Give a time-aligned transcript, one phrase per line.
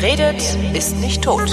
[0.00, 0.40] Wer redet,
[0.72, 1.50] ist nicht tot.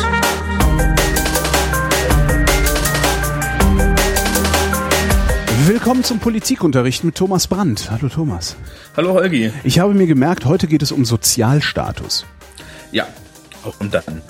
[5.66, 7.92] Willkommen zum Politikunterricht mit Thomas Brandt.
[7.92, 8.56] Hallo Thomas.
[8.96, 9.52] Hallo Holgi.
[9.66, 12.26] Ich habe mir gemerkt, heute geht es um Sozialstatus.
[12.94, 13.08] Ja,
[13.80, 14.22] und dann.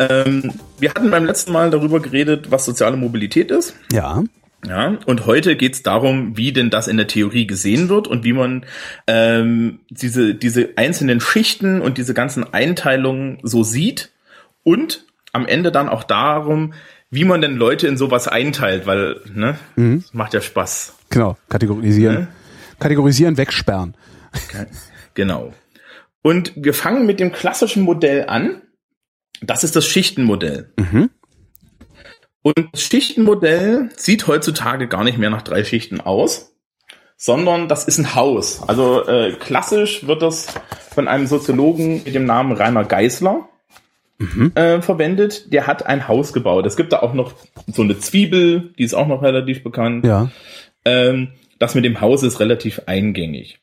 [0.00, 3.74] Ähm, wir hatten beim letzten Mal darüber geredet, was soziale Mobilität ist.
[3.92, 4.24] Ja.
[4.64, 8.24] Ja, und heute geht es darum, wie denn das in der Theorie gesehen wird und
[8.24, 8.64] wie man
[9.06, 14.12] ähm, diese, diese einzelnen Schichten und diese ganzen Einteilungen so sieht
[14.64, 16.72] und am Ende dann auch darum,
[17.10, 20.04] wie man denn Leute in sowas einteilt, weil, ne, mhm.
[20.12, 20.94] macht ja Spaß.
[21.10, 22.14] Genau, kategorisieren.
[22.14, 22.28] Ne?
[22.80, 23.94] Kategorisieren, wegsperren.
[25.14, 25.54] Genau.
[26.22, 28.62] Und wir fangen mit dem klassischen Modell an.
[29.40, 30.72] Das ist das Schichtenmodell.
[30.78, 31.10] Mhm.
[32.46, 36.54] Und das Schichtenmodell sieht heutzutage gar nicht mehr nach drei Schichten aus,
[37.16, 38.62] sondern das ist ein Haus.
[38.68, 40.54] Also äh, klassisch wird das
[40.94, 43.48] von einem Soziologen mit dem Namen Rainer Geisler
[44.18, 44.52] mhm.
[44.54, 45.52] äh, verwendet.
[45.52, 46.66] Der hat ein Haus gebaut.
[46.66, 47.32] Es gibt da auch noch
[47.66, 50.06] so eine Zwiebel, die ist auch noch relativ bekannt.
[50.06, 50.30] Ja.
[50.84, 53.58] Ähm, das mit dem Haus ist relativ eingängig,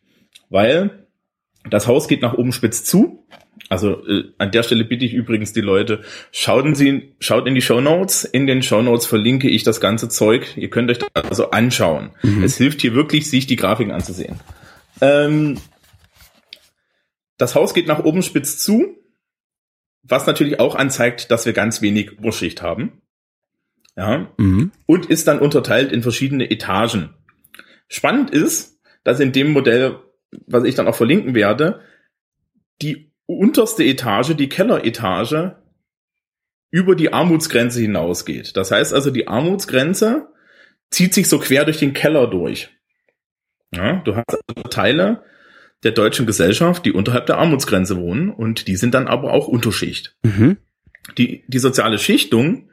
[0.49, 1.07] weil
[1.69, 3.23] das Haus geht nach oben spitz zu
[3.69, 7.61] also äh, an der Stelle bitte ich übrigens die Leute, schauen Sie, schaut in die
[7.61, 8.23] Show Notes.
[8.23, 10.55] In den Show Notes verlinke ich das ganze Zeug.
[10.57, 12.11] Ihr könnt euch das also anschauen.
[12.21, 12.43] Mhm.
[12.43, 14.39] Es hilft hier wirklich, sich die Grafiken anzusehen.
[15.01, 15.57] Ähm,
[17.37, 18.97] das Haus geht nach oben spitz zu,
[20.03, 23.01] was natürlich auch anzeigt, dass wir ganz wenig Urschicht haben.
[23.95, 24.31] Ja.
[24.37, 24.71] Mhm.
[24.85, 27.13] Und ist dann unterteilt in verschiedene Etagen.
[27.87, 29.99] Spannend ist, dass in dem Modell,
[30.47, 31.81] was ich dann auch verlinken werde,
[32.81, 35.57] die unterste Etage, die Kelleretage,
[36.71, 38.57] über die Armutsgrenze hinausgeht.
[38.57, 40.27] Das heißt also, die Armutsgrenze
[40.89, 42.69] zieht sich so quer durch den Keller durch.
[43.71, 45.23] Ja, du hast also Teile
[45.83, 50.15] der deutschen Gesellschaft, die unterhalb der Armutsgrenze wohnen und die sind dann aber auch Unterschicht.
[50.23, 50.57] Mhm.
[51.17, 52.71] Die, die soziale Schichtung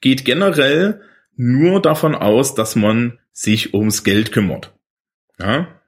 [0.00, 1.02] geht generell
[1.36, 4.74] nur davon aus, dass man sich ums Geld kümmert.
[5.38, 5.80] Ja?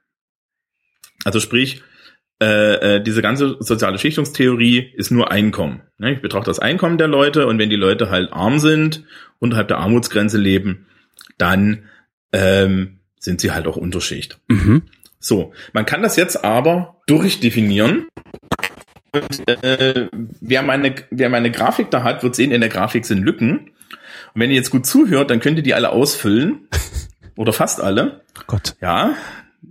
[1.25, 1.83] Also sprich,
[2.43, 5.81] äh, äh, diese ganze soziale Schichtungstheorie ist nur Einkommen.
[5.97, 6.13] Ne?
[6.13, 9.05] Ich betrachte das Einkommen der Leute und wenn die Leute halt arm sind,
[9.39, 10.85] unterhalb der Armutsgrenze leben,
[11.37, 11.85] dann
[12.33, 14.39] ähm, sind sie halt auch Unterschicht.
[14.49, 14.81] Mhm.
[15.19, 18.07] So, man kann das jetzt aber durchdefinieren.
[19.13, 20.09] Und, äh,
[20.41, 23.69] wer, meine, wer meine Grafik da hat, wird sehen, in der Grafik sind Lücken.
[24.33, 26.67] Und wenn ihr jetzt gut zuhört, dann könnt ihr die alle ausfüllen.
[27.37, 28.21] Oder fast alle.
[28.47, 28.75] Gott.
[28.81, 29.15] Ja.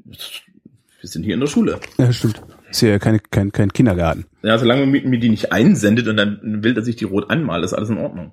[0.07, 1.81] Wir sind hier in der Schule.
[1.99, 2.41] Ja, stimmt.
[2.73, 4.25] Ist ja keine, kein, kein Kindergarten.
[4.43, 7.65] Ja, solange man mir die nicht einsendet und dann will, dass ich die rot anmale,
[7.65, 8.33] ist alles in Ordnung.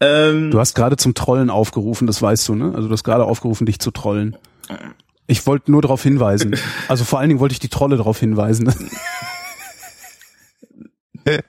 [0.00, 2.72] Ähm, du hast gerade zum Trollen aufgerufen, das weißt du, ne?
[2.74, 4.36] Also du hast gerade aufgerufen, dich zu trollen.
[5.26, 6.56] Ich wollte nur darauf hinweisen.
[6.88, 8.72] Also vor allen Dingen wollte ich die Trolle darauf hinweisen.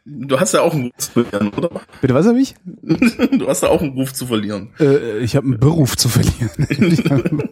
[0.04, 1.70] Du hast ja auch einen Ruf zu verlieren, oder?
[2.02, 2.56] Bitte, was habe ich?
[2.66, 4.72] Du hast ja auch einen Ruf zu verlieren.
[4.80, 6.50] Äh, ich habe einen Beruf zu verlieren.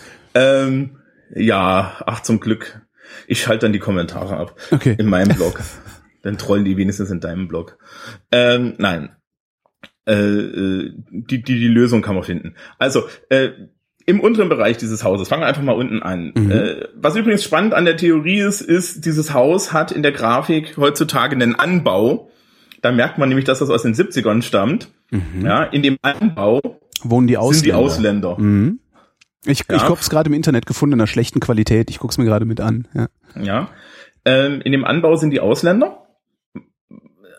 [0.34, 0.96] ähm,
[1.36, 2.82] ja, ach zum Glück.
[3.26, 4.56] Ich schalte dann die Kommentare ab.
[4.70, 4.96] Okay.
[4.98, 5.60] In meinem Blog.
[6.22, 7.78] dann trollen die wenigstens in deinem Blog.
[8.30, 9.10] Ähm, nein.
[10.06, 12.54] Äh, äh, die, die, die Lösung kann man finden.
[12.78, 13.50] Also, äh,
[14.06, 16.32] im unteren Bereich dieses Hauses, fangen wir einfach mal unten an.
[16.34, 16.50] Mhm.
[16.50, 20.76] Äh, was übrigens spannend an der Theorie ist, ist, dieses Haus hat in der Grafik
[20.76, 22.30] heutzutage einen Anbau.
[22.82, 24.88] Da merkt man nämlich, dass das aus den 70ern stammt.
[25.10, 25.44] Mhm.
[25.44, 26.60] Ja, in dem Anbau
[27.02, 27.54] wohnen die Ausländer.
[27.54, 28.38] Sind die Ausländer.
[28.38, 28.80] Mhm.
[29.44, 29.76] Ich, ja.
[29.76, 31.90] ich habe es gerade im Internet gefunden in einer schlechten Qualität.
[31.90, 32.86] Ich guck's mir gerade mit an.
[32.94, 33.08] Ja.
[33.40, 33.70] ja.
[34.24, 36.06] Ähm, in dem Anbau sind die Ausländer.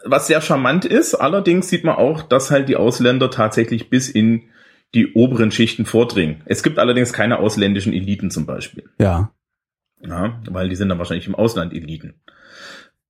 [0.04, 4.50] Was sehr charmant ist, allerdings sieht man auch, dass halt die Ausländer tatsächlich bis in
[4.96, 6.42] die oberen Schichten vordringen.
[6.46, 8.90] Es gibt allerdings keine ausländischen Eliten zum Beispiel.
[9.00, 9.32] Ja.
[10.02, 12.16] Ja, weil die sind dann wahrscheinlich im Ausland Eliten.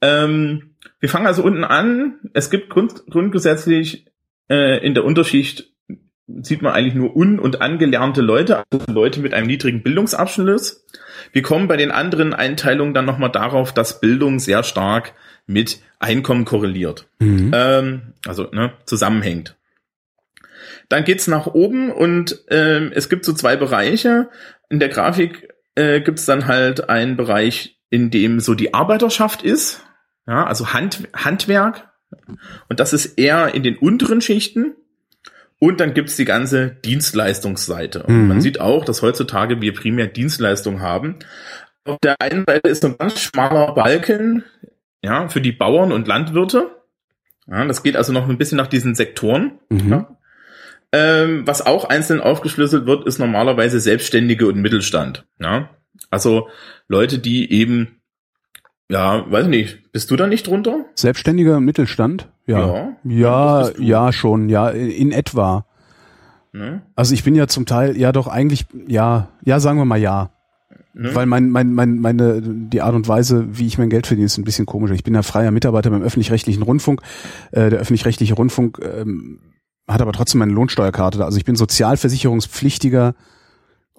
[0.02, 2.20] Ähm, wir fangen also unten an.
[2.34, 4.08] Es gibt grund grundgesetzlich
[4.50, 5.71] äh, in der Unterschicht
[6.42, 10.86] sieht man eigentlich nur un- und angelernte Leute, also Leute mit einem niedrigen Bildungsabschluss.
[11.32, 15.14] Wir kommen bei den anderen Einteilungen dann nochmal darauf, dass Bildung sehr stark
[15.46, 17.08] mit Einkommen korreliert.
[17.20, 17.52] Mhm.
[17.54, 19.58] Ähm, also ne, zusammenhängt.
[20.90, 24.30] Dann geht's nach oben und ähm, es gibt so zwei Bereiche.
[24.70, 29.86] In der Grafik äh, gibt's dann halt einen Bereich, in dem so die Arbeiterschaft ist,
[30.28, 31.90] ja, also Hand, Handwerk.
[32.70, 34.76] Und das ist eher in den unteren Schichten.
[35.64, 38.02] Und dann gibt's die ganze Dienstleistungsseite.
[38.02, 38.28] Und mhm.
[38.28, 41.20] man sieht auch, dass heutzutage wir primär Dienstleistungen haben.
[41.86, 44.44] Auf der einen Seite ist ein ganz schmaler Balken,
[45.04, 46.72] ja, für die Bauern und Landwirte.
[47.48, 49.60] Ja, das geht also noch ein bisschen nach diesen Sektoren.
[49.70, 49.92] Mhm.
[49.92, 50.18] Ja.
[50.94, 55.26] Ähm, was auch einzeln aufgeschlüsselt wird, ist normalerweise Selbstständige und Mittelstand.
[55.40, 55.70] Ja.
[56.10, 56.50] Also
[56.88, 58.02] Leute, die eben
[58.92, 59.92] ja, weiß nicht.
[59.94, 60.86] Bist du da nicht drunter?
[60.96, 62.28] Selbstständiger Mittelstand?
[62.52, 62.90] Ja.
[63.04, 65.66] Ja, ja, ja schon, ja, in etwa.
[66.54, 66.82] Ne?
[66.96, 70.32] Also ich bin ja zum Teil, ja doch eigentlich, ja, ja, sagen wir mal ja.
[70.94, 71.16] Ne?
[71.16, 74.38] Weil mein, mein, mein, meine, die Art und Weise, wie ich mein Geld verdiene, ist
[74.38, 74.94] ein bisschen komischer.
[74.94, 77.02] Ich bin ja freier Mitarbeiter beim öffentlich-rechtlichen Rundfunk.
[77.52, 79.40] Äh, der öffentlich-rechtliche Rundfunk ähm,
[79.88, 81.24] hat aber trotzdem meine Lohnsteuerkarte.
[81.24, 83.16] Also ich bin sozialversicherungspflichtiger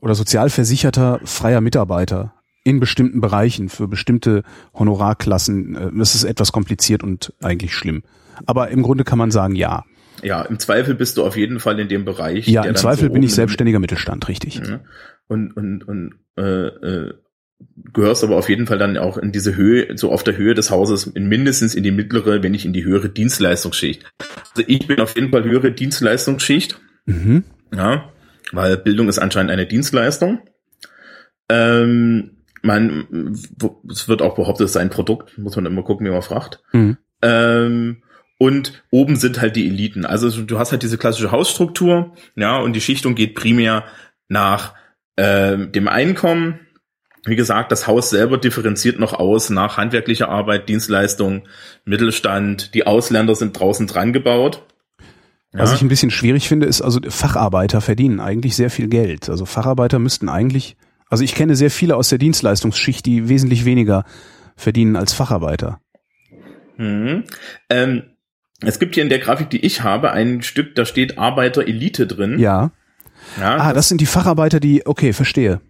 [0.00, 2.34] oder sozialversicherter freier Mitarbeiter
[2.64, 4.42] in bestimmten Bereichen für bestimmte
[4.74, 5.74] Honorarklassen.
[5.74, 8.02] Äh, das ist etwas kompliziert und eigentlich schlimm.
[8.46, 9.84] Aber im Grunde kann man sagen, ja.
[10.22, 12.46] Ja, im Zweifel bist du auf jeden Fall in dem Bereich.
[12.46, 14.60] Ja, im Zweifel so bin ich selbstständiger Mittelstand, richtig.
[14.60, 14.80] Mhm.
[15.26, 17.14] Und, und, und äh, äh,
[17.92, 20.70] gehörst aber auf jeden Fall dann auch in diese Höhe, so auf der Höhe des
[20.70, 24.04] Hauses, in mindestens in die mittlere, wenn nicht in die höhere Dienstleistungsschicht.
[24.50, 26.80] Also ich bin auf jeden Fall höhere Dienstleistungsschicht.
[27.06, 27.44] Mhm.
[27.74, 28.12] Ja,
[28.52, 30.40] weil Bildung ist anscheinend eine Dienstleistung.
[31.48, 33.34] Ähm, man,
[33.90, 36.62] es wird auch behauptet, es sei ein Produkt, muss man immer gucken, wie man fragt.
[36.72, 36.98] Mhm.
[37.22, 38.02] Ähm,
[38.42, 40.04] und oben sind halt die Eliten.
[40.04, 43.84] Also du hast halt diese klassische Hausstruktur, ja, und die Schichtung geht primär
[44.26, 44.74] nach
[45.14, 46.58] äh, dem Einkommen.
[47.24, 51.42] Wie gesagt, das Haus selber differenziert noch aus nach handwerklicher Arbeit, Dienstleistung,
[51.84, 52.74] Mittelstand.
[52.74, 54.66] Die Ausländer sind draußen dran gebaut.
[55.52, 55.60] Ja.
[55.60, 59.30] Was ich ein bisschen schwierig finde, ist, also Facharbeiter verdienen eigentlich sehr viel Geld.
[59.30, 60.76] Also Facharbeiter müssten eigentlich,
[61.08, 64.04] also ich kenne sehr viele aus der Dienstleistungsschicht, die wesentlich weniger
[64.56, 65.78] verdienen als Facharbeiter.
[66.76, 67.22] Mhm.
[67.70, 68.02] Ähm,
[68.62, 72.06] es gibt hier in der Grafik, die ich habe, ein Stück, da steht Arbeiter Elite
[72.06, 72.38] drin.
[72.38, 72.70] Ja.
[73.38, 75.60] ja ah, das, das sind die Facharbeiter, die, okay, verstehe.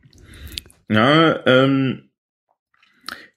[0.89, 2.11] Ja, ähm,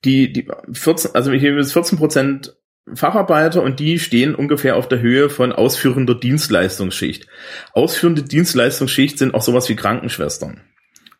[0.03, 2.55] die, die 14, also hier ist 14 Prozent
[2.93, 7.27] Facharbeiter und die stehen ungefähr auf der Höhe von ausführender Dienstleistungsschicht.
[7.73, 10.61] Ausführende Dienstleistungsschicht sind auch sowas wie Krankenschwestern.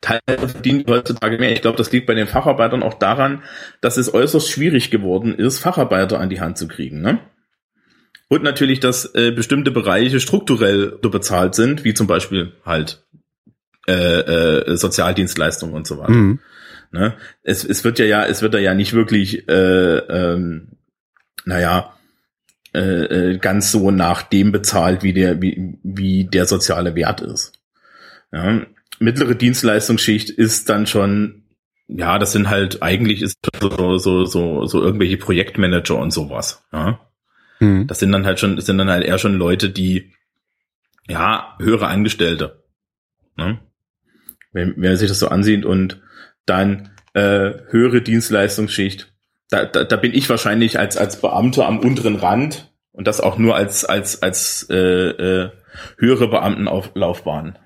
[0.01, 1.51] Teilweise verdienen die heutzutage mehr.
[1.51, 3.43] Ich glaube, das liegt bei den Facharbeitern auch daran,
[3.81, 7.01] dass es äußerst schwierig geworden ist, Facharbeiter an die Hand zu kriegen.
[7.01, 7.19] Ne?
[8.35, 13.01] Und natürlich, dass äh, bestimmte Bereiche strukturell so bezahlt sind, wie zum Beispiel halt
[13.87, 16.11] äh, äh, Sozialdienstleistungen und so weiter.
[16.11, 16.39] Mhm.
[16.91, 17.13] Ne?
[17.43, 20.67] Es, es wird ja, ja, es wird ja nicht wirklich, äh, ähm,
[21.45, 21.93] naja,
[22.73, 27.53] äh, äh, ganz so nach dem bezahlt, wie der, wie, wie der soziale Wert ist.
[28.33, 28.65] Ja?
[28.99, 31.43] Mittlere Dienstleistungsschicht ist dann schon,
[31.87, 36.65] ja, das sind halt eigentlich ist so, so, so, so irgendwelche Projektmanager und sowas.
[36.73, 36.99] Ja?
[37.60, 37.88] Mhm.
[37.88, 40.13] Das sind dann halt schon, das sind dann halt eher schon Leute, die,
[41.07, 42.63] ja, höhere Angestellte.
[43.38, 43.60] Ne?
[44.52, 46.02] Wenn, wenn man sich das so ansieht und
[46.46, 49.13] dann äh, höhere Dienstleistungsschicht,
[49.50, 53.38] da, da, da bin ich wahrscheinlich als, als Beamter am unteren Rand und das auch
[53.38, 55.50] nur als, als, als äh, äh,
[55.98, 57.57] höhere Beamtenlaufbahn.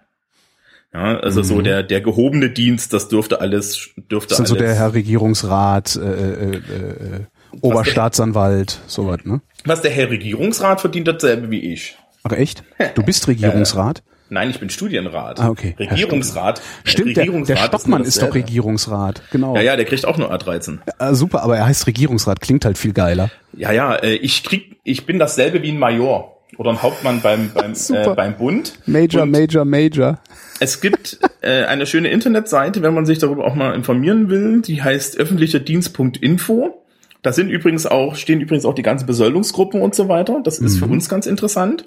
[0.94, 1.46] Ja, also mhm.
[1.46, 4.50] so der der gehobene Dienst, das dürfte alles dürfte das alles.
[4.50, 7.26] so der Herr Regierungsrat, äh, äh, äh,
[7.62, 9.42] Oberstaatsanwalt, sowas, ne?
[9.66, 11.98] Was der Herr Regierungsrat verdient, dasselbe wie ich.
[12.24, 12.63] Ach echt?
[12.96, 14.04] Du bist Regierungsrat?
[14.30, 15.40] Nein, ich bin Studienrat.
[15.40, 15.75] Ah, okay.
[15.80, 16.62] Regierungsrat.
[16.84, 19.56] Stimmt, Regierungsrat der, der Stockmann ist, ist, doch Regierungsrat, genau.
[19.56, 20.80] Ja, ja, der kriegt auch nur A13.
[21.00, 23.31] Ja, super, aber er heißt Regierungsrat, klingt halt viel geiler.
[23.54, 27.52] Ja, ja, äh, ich krieg, ich bin dasselbe wie ein Major oder ein Hauptmann beim
[27.54, 28.74] beim äh, beim Bund.
[28.86, 30.19] Major, Und Major, Major.
[30.60, 34.62] Es gibt äh, eine schöne Internetseite, wenn man sich darüber auch mal informieren will.
[34.62, 36.83] Die heißt öffentlicherdienst.info.
[37.21, 40.42] Da sind übrigens auch, stehen übrigens auch die ganzen Besoldungsgruppen und so weiter.
[40.44, 40.80] Das ist mhm.
[40.80, 41.85] für uns ganz interessant.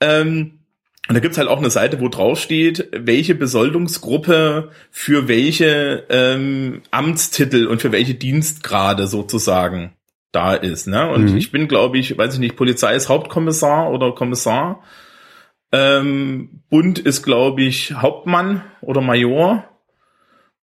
[0.00, 0.60] Ähm,
[1.08, 6.82] und da gibt's halt auch eine Seite, wo drauf steht, welche Besoldungsgruppe für welche ähm,
[6.92, 9.92] Amtstitel und für welche Dienstgrade sozusagen
[10.30, 10.86] da ist.
[10.86, 11.10] Ne?
[11.10, 11.36] Und mhm.
[11.36, 14.84] ich bin, glaube ich, weiß ich nicht, Polizei ist Hauptkommissar oder Kommissar.
[15.72, 19.64] Ähm, Bund ist, glaube ich, Hauptmann oder Major.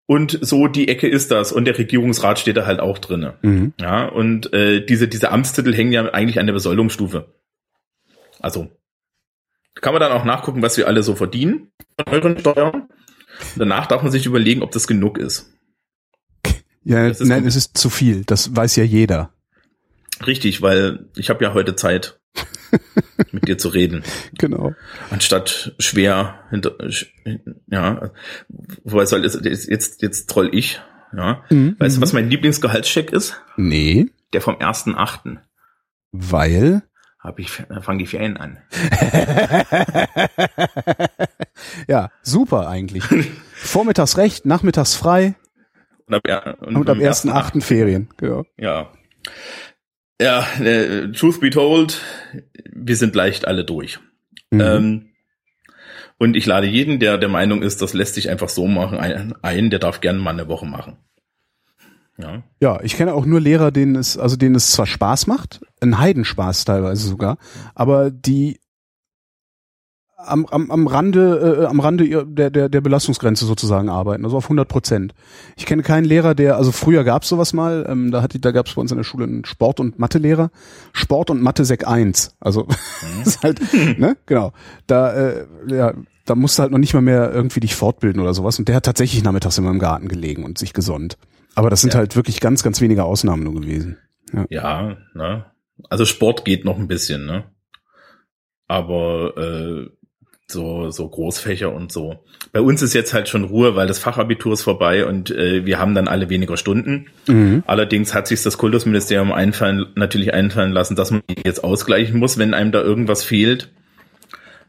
[0.08, 1.52] Und so die Ecke ist das.
[1.52, 3.36] Und der Regierungsrat steht da halt auch drinne.
[3.42, 3.74] Mhm.
[3.80, 7.34] Ja, und äh, diese, diese Amtstitel hängen ja eigentlich an der Besoldungsstufe.
[8.40, 8.72] Also
[9.76, 12.88] kann man dann auch nachgucken, was wir alle so verdienen von euren Steuern.
[13.56, 15.54] Danach darf man sich überlegen, ob das genug ist.
[16.84, 18.24] Ja, nein, es ist zu viel.
[18.26, 19.34] Das weiß ja jeder.
[20.26, 22.20] Richtig, weil ich habe ja heute Zeit,
[23.32, 24.04] mit dir zu reden.
[24.38, 24.74] Genau.
[25.10, 26.76] Anstatt schwer hinter,
[27.68, 28.12] ja,
[28.84, 30.82] wobei soll jetzt, jetzt, jetzt troll ich,
[31.16, 31.44] ja.
[31.50, 31.76] Mhm.
[31.80, 33.40] Weißt du, was mein Lieblingsgehaltscheck ist?
[33.56, 34.08] Nee.
[34.34, 35.38] Der vom 1.8.
[36.12, 36.84] Weil?
[37.20, 38.60] Hab ich, fangen die Ferien an.
[41.88, 43.04] ja, super eigentlich.
[43.54, 45.36] Vormittags recht, nachmittags frei.
[46.06, 47.62] Und ab, ja, und, und am 1.8.
[47.62, 48.46] Ferien, genau.
[48.58, 48.92] Ja.
[50.22, 52.02] Ja, äh, truth be told,
[52.78, 54.00] wir sind leicht alle durch.
[54.52, 54.62] Mhm.
[54.62, 55.06] Ähm,
[56.20, 59.34] und ich lade jeden, der der Meinung ist, das lässt sich einfach so machen, ein,
[59.42, 60.98] ein der darf gerne mal eine Woche machen.
[62.20, 62.42] Ja.
[62.60, 66.00] ja, ich kenne auch nur Lehrer, denen es, also denen es zwar Spaß macht, ein
[66.00, 67.38] Heidenspaß teilweise sogar,
[67.76, 68.60] aber die
[70.28, 74.46] am, am, am Rande, äh, am Rande der, der, der Belastungsgrenze sozusagen arbeiten, also auf
[74.46, 75.14] 100 Prozent.
[75.56, 78.52] Ich kenne keinen Lehrer, der, also früher gab es sowas mal, ähm, da, hat, da
[78.52, 80.52] gab es bei uns in der Schule einen Sport- und Mathelehrer,
[80.94, 83.22] Sport und Mathe Sek 1, also mhm.
[83.24, 83.60] ist halt,
[83.98, 84.54] ne, genau,
[84.86, 85.94] da, äh, ja,
[86.26, 88.76] da musst du halt noch nicht mal mehr irgendwie dich fortbilden oder sowas und der
[88.76, 91.18] hat tatsächlich nachmittags immer im Garten gelegen und sich gesonnt.
[91.56, 92.00] Aber das sind ja.
[92.00, 93.98] halt wirklich ganz, ganz wenige Ausnahmen nur gewesen.
[94.32, 95.46] Ja, ja ne?
[95.90, 97.46] Also Sport geht noch ein bisschen, ne?
[98.68, 99.90] Aber äh,
[100.50, 102.24] so, so Großfächer und so.
[102.54, 105.78] Bei uns ist jetzt halt schon Ruhe, weil das Fachabitur ist vorbei und äh, wir
[105.78, 107.08] haben dann alle weniger Stunden.
[107.28, 107.64] Mhm.
[107.68, 112.54] Allerdings hat sich das Kultusministerium einfallen, natürlich einfallen lassen, dass man jetzt ausgleichen muss, wenn
[112.54, 113.70] einem da irgendwas fehlt.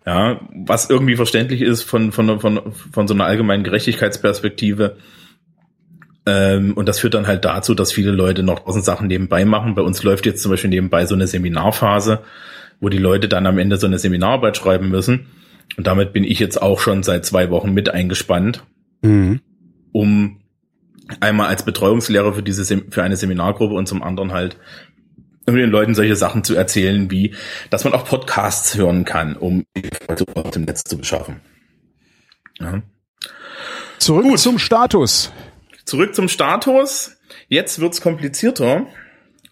[0.05, 4.97] Ja, was irgendwie verständlich ist von, von, von, von so einer allgemeinen Gerechtigkeitsperspektive.
[6.27, 9.75] Ähm, und das führt dann halt dazu, dass viele Leute noch tausend Sachen nebenbei machen.
[9.75, 12.21] Bei uns läuft jetzt zum Beispiel nebenbei so eine Seminarphase,
[12.81, 15.27] wo die Leute dann am Ende so eine Seminararbeit schreiben müssen.
[15.77, 18.65] Und damit bin ich jetzt auch schon seit zwei Wochen mit eingespannt,
[19.03, 19.41] mhm.
[19.93, 20.41] um
[21.21, 24.57] einmal als Betreuungslehrer für diese für eine Seminargruppe und zum anderen halt
[25.47, 27.35] um den Leuten solche Sachen zu erzählen, wie
[27.71, 29.65] dass man auch Podcasts hören kann, um
[30.35, 31.41] auf dem Netz zu beschaffen.
[32.61, 32.83] Ja.
[33.99, 34.39] Zurück Gut.
[34.39, 35.33] zum Status.
[35.85, 37.17] Zurück zum Status.
[37.49, 38.87] Jetzt wird's komplizierter.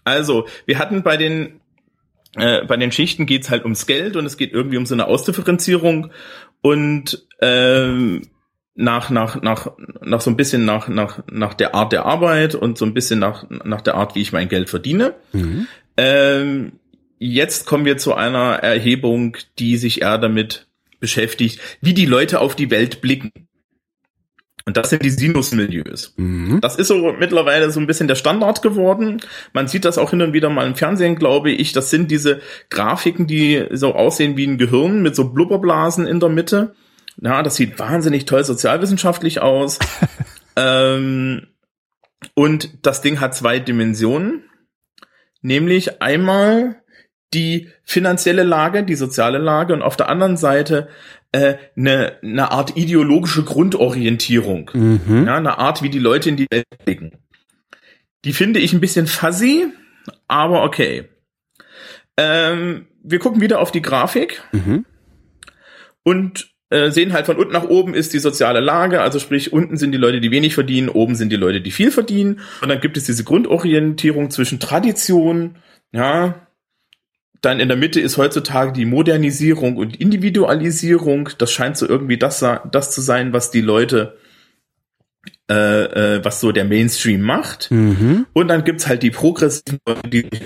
[0.04, 1.55] Also, wir hatten bei den
[2.36, 5.06] äh, bei den Schichten geht's halt ums Geld und es geht irgendwie um so eine
[5.06, 6.10] Ausdifferenzierung
[6.60, 8.22] und ähm,
[8.74, 12.76] nach nach nach nach so ein bisschen nach nach nach der Art der Arbeit und
[12.76, 15.14] so ein bisschen nach nach der Art, wie ich mein Geld verdiene.
[15.32, 15.66] Mhm.
[15.96, 16.72] Ähm,
[17.18, 20.66] jetzt kommen wir zu einer Erhebung, die sich eher damit
[21.00, 23.32] beschäftigt, wie die Leute auf die Welt blicken.
[24.66, 26.12] Und das sind die Sinusmilieus.
[26.16, 26.60] Mhm.
[26.60, 29.20] Das ist so mittlerweile so ein bisschen der Standard geworden.
[29.52, 31.72] Man sieht das auch hin und wieder mal im Fernsehen, glaube ich.
[31.72, 36.30] Das sind diese Grafiken, die so aussehen wie ein Gehirn mit so Blubberblasen in der
[36.30, 36.74] Mitte.
[37.22, 39.78] Ja, das sieht wahnsinnig toll sozialwissenschaftlich aus.
[40.56, 41.46] ähm,
[42.34, 44.42] und das Ding hat zwei Dimensionen.
[45.42, 46.82] Nämlich einmal
[47.34, 50.88] die finanzielle Lage, die soziale Lage und auf der anderen Seite
[51.32, 55.24] äh, eine, eine Art ideologische Grundorientierung, mhm.
[55.26, 57.12] ja, eine Art, wie die Leute in die Welt blicken.
[58.24, 59.66] Die finde ich ein bisschen fuzzy,
[60.28, 61.08] aber okay.
[62.16, 64.84] Ähm, wir gucken wieder auf die Grafik mhm.
[66.02, 69.76] und äh, sehen halt von unten nach oben ist die soziale Lage, also sprich unten
[69.76, 72.80] sind die Leute, die wenig verdienen, oben sind die Leute, die viel verdienen und dann
[72.80, 75.58] gibt es diese Grundorientierung zwischen Tradition,
[75.92, 76.45] ja,
[77.46, 81.30] dann in der Mitte ist heutzutage die Modernisierung und Individualisierung.
[81.38, 84.18] Das scheint so irgendwie das, das zu sein, was die Leute,
[85.48, 85.54] äh,
[86.16, 87.70] äh, was so der Mainstream macht.
[87.70, 88.26] Mhm.
[88.32, 90.42] Und dann gibt's halt die progressiven, die sich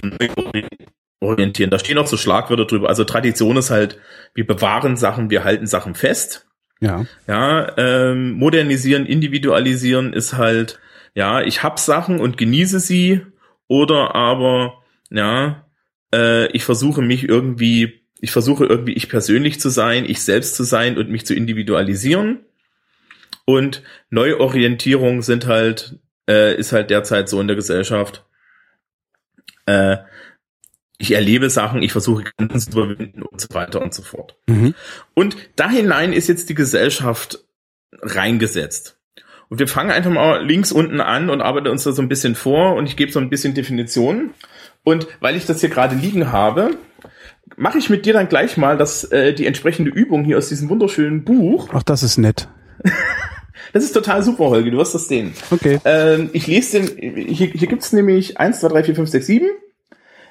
[1.20, 1.70] orientieren.
[1.70, 2.90] Da stehen auch so Schlagwörter drüber.
[2.90, 3.98] Also Tradition ist halt,
[4.34, 6.48] wir bewahren Sachen, wir halten Sachen fest.
[6.80, 7.06] Ja.
[7.26, 10.80] Ja, ähm, modernisieren, individualisieren ist halt,
[11.14, 13.22] ja, ich hab Sachen und genieße sie.
[13.68, 15.64] Oder aber, ja,
[16.12, 20.64] äh, ich versuche mich irgendwie, ich versuche irgendwie ich persönlich zu sein, ich selbst zu
[20.64, 22.40] sein und mich zu individualisieren.
[23.44, 25.98] Und Neuorientierung sind halt,
[26.28, 28.24] äh, ist halt derzeit so in der Gesellschaft.
[29.66, 29.98] Äh,
[30.98, 34.36] ich erlebe Sachen, ich versuche Grenzen zu überwinden und so weiter und so fort.
[34.46, 34.74] Mhm.
[35.14, 37.42] Und da hinein ist jetzt die Gesellschaft
[38.02, 38.98] reingesetzt.
[39.48, 42.34] Und wir fangen einfach mal links unten an und arbeiten uns da so ein bisschen
[42.36, 44.34] vor und ich gebe so ein bisschen Definitionen.
[44.84, 46.70] Und weil ich das hier gerade liegen habe,
[47.56, 50.68] mache ich mit dir dann gleich mal das, äh, die entsprechende Übung hier aus diesem
[50.68, 51.68] wunderschönen Buch.
[51.72, 52.48] Ach, das ist nett.
[53.72, 55.34] das ist total super, Holger, du wirst das sehen.
[55.50, 55.80] Okay.
[55.84, 59.50] Ähm, ich lese den, hier, hier gibt's nämlich eins, zwei, drei, vier, fünf, sechs, sieben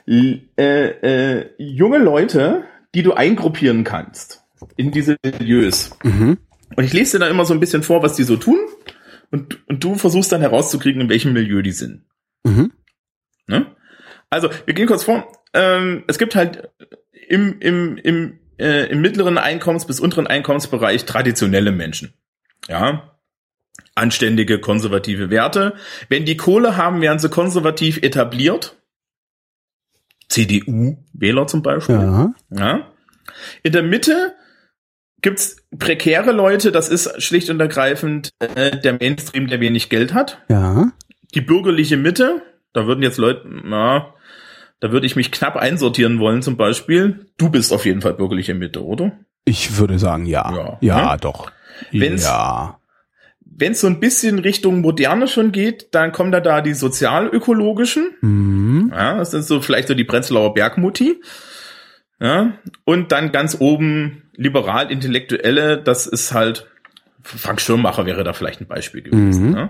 [0.10, 2.64] äh, äh, junge Leute,
[2.96, 4.44] die du eingruppieren kannst
[4.76, 5.92] in diese Milieus.
[6.04, 6.38] Mhm.
[6.76, 8.58] Und ich lese dir dann immer so ein bisschen vor, was die so tun.
[9.32, 12.04] Und, und du versuchst dann herauszukriegen, in welchem Milieu die sind.
[12.44, 12.72] Mhm.
[13.48, 13.68] Ne?
[14.30, 15.32] Also, wir gehen kurz vor.
[15.54, 16.70] Ähm, es gibt halt
[17.28, 22.14] im, im, im, äh, im mittleren Einkommens- bis unteren Einkommensbereich traditionelle Menschen.
[22.68, 23.16] Ja.
[23.96, 25.76] Anständige, konservative Werte.
[26.10, 28.76] Wenn die Kohle haben, werden sie konservativ etabliert.
[30.30, 31.96] CDU-Wähler zum Beispiel.
[31.96, 32.34] Ja.
[32.52, 32.92] ja.
[33.64, 34.36] In der Mitte
[35.22, 40.40] gibt's prekäre Leute, das ist schlicht und ergreifend äh, der Mainstream, der wenig Geld hat.
[40.50, 40.92] Ja.
[41.34, 42.42] Die bürgerliche Mitte,
[42.74, 44.14] da würden jetzt Leute, na,
[44.80, 47.28] da würde ich mich knapp einsortieren wollen zum Beispiel.
[47.38, 49.12] Du bist auf jeden Fall bürgerliche Mitte, oder?
[49.46, 50.52] Ich würde sagen, ja.
[50.56, 51.20] Ja, ja hm?
[51.22, 51.52] doch.
[51.92, 52.80] Wenn's, ja.
[53.44, 58.12] wenn es so ein bisschen Richtung Moderne schon geht, dann kommen da da die sozialökologischen.
[58.22, 58.92] Mhm.
[58.94, 61.22] Ja, das sind so vielleicht so die Prenzlauer Bergmutti.
[62.22, 66.68] Ja, und dann ganz oben liberal-intellektuelle, das ist halt,
[67.22, 69.48] Frank Schirmacher wäre da vielleicht ein Beispiel gewesen.
[69.48, 69.54] Mhm.
[69.54, 69.70] Ne?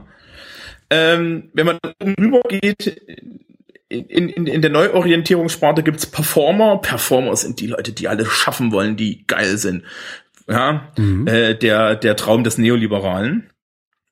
[0.89, 3.01] Ähm, wenn man oben rüber geht,
[3.89, 6.77] in, in, in der Neuorientierungssparte gibt's Performer.
[6.77, 9.83] Performer sind die Leute, die alles schaffen wollen, die geil sind.
[10.47, 11.27] Ja, mhm.
[11.27, 13.49] äh, der, der Traum des Neoliberalen.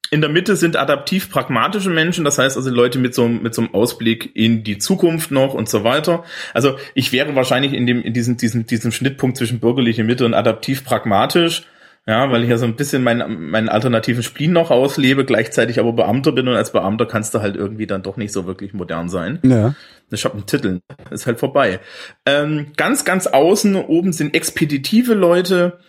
[0.10, 3.62] In der Mitte sind adaptiv pragmatische Menschen, das heißt also Leute mit so, mit so
[3.62, 6.24] einem Ausblick in die Zukunft noch und so weiter.
[6.54, 10.34] Also ich wäre wahrscheinlich in dem, in diesem, diesem, diesem Schnittpunkt zwischen bürgerliche Mitte und
[10.34, 11.64] adaptiv pragmatisch.
[12.08, 15.92] Ja, weil ich ja so ein bisschen meinen, meinen alternativen Spleen noch auslebe, gleichzeitig aber
[15.92, 19.10] Beamter bin und als Beamter kannst du halt irgendwie dann doch nicht so wirklich modern
[19.10, 19.40] sein.
[19.44, 19.76] Ja.
[20.10, 20.80] Ich habe einen Titel,
[21.12, 21.82] ist halt vorbei.
[22.26, 25.80] Ähm, ganz, ganz außen oben sind expeditive Leute,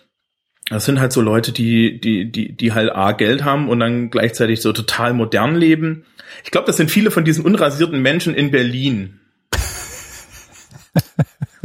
[0.69, 4.09] das sind halt so Leute, die, die, die, die halt A Geld haben und dann
[4.09, 6.03] gleichzeitig so total modern leben.
[6.43, 9.21] Ich glaube, das sind viele von diesen unrasierten Menschen in Berlin.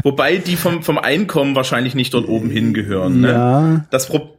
[0.05, 3.21] Wobei die vom, vom Einkommen wahrscheinlich nicht dort oben hingehören.
[3.21, 3.29] Ne?
[3.29, 3.87] Ja.
[3.91, 4.39] Das Pro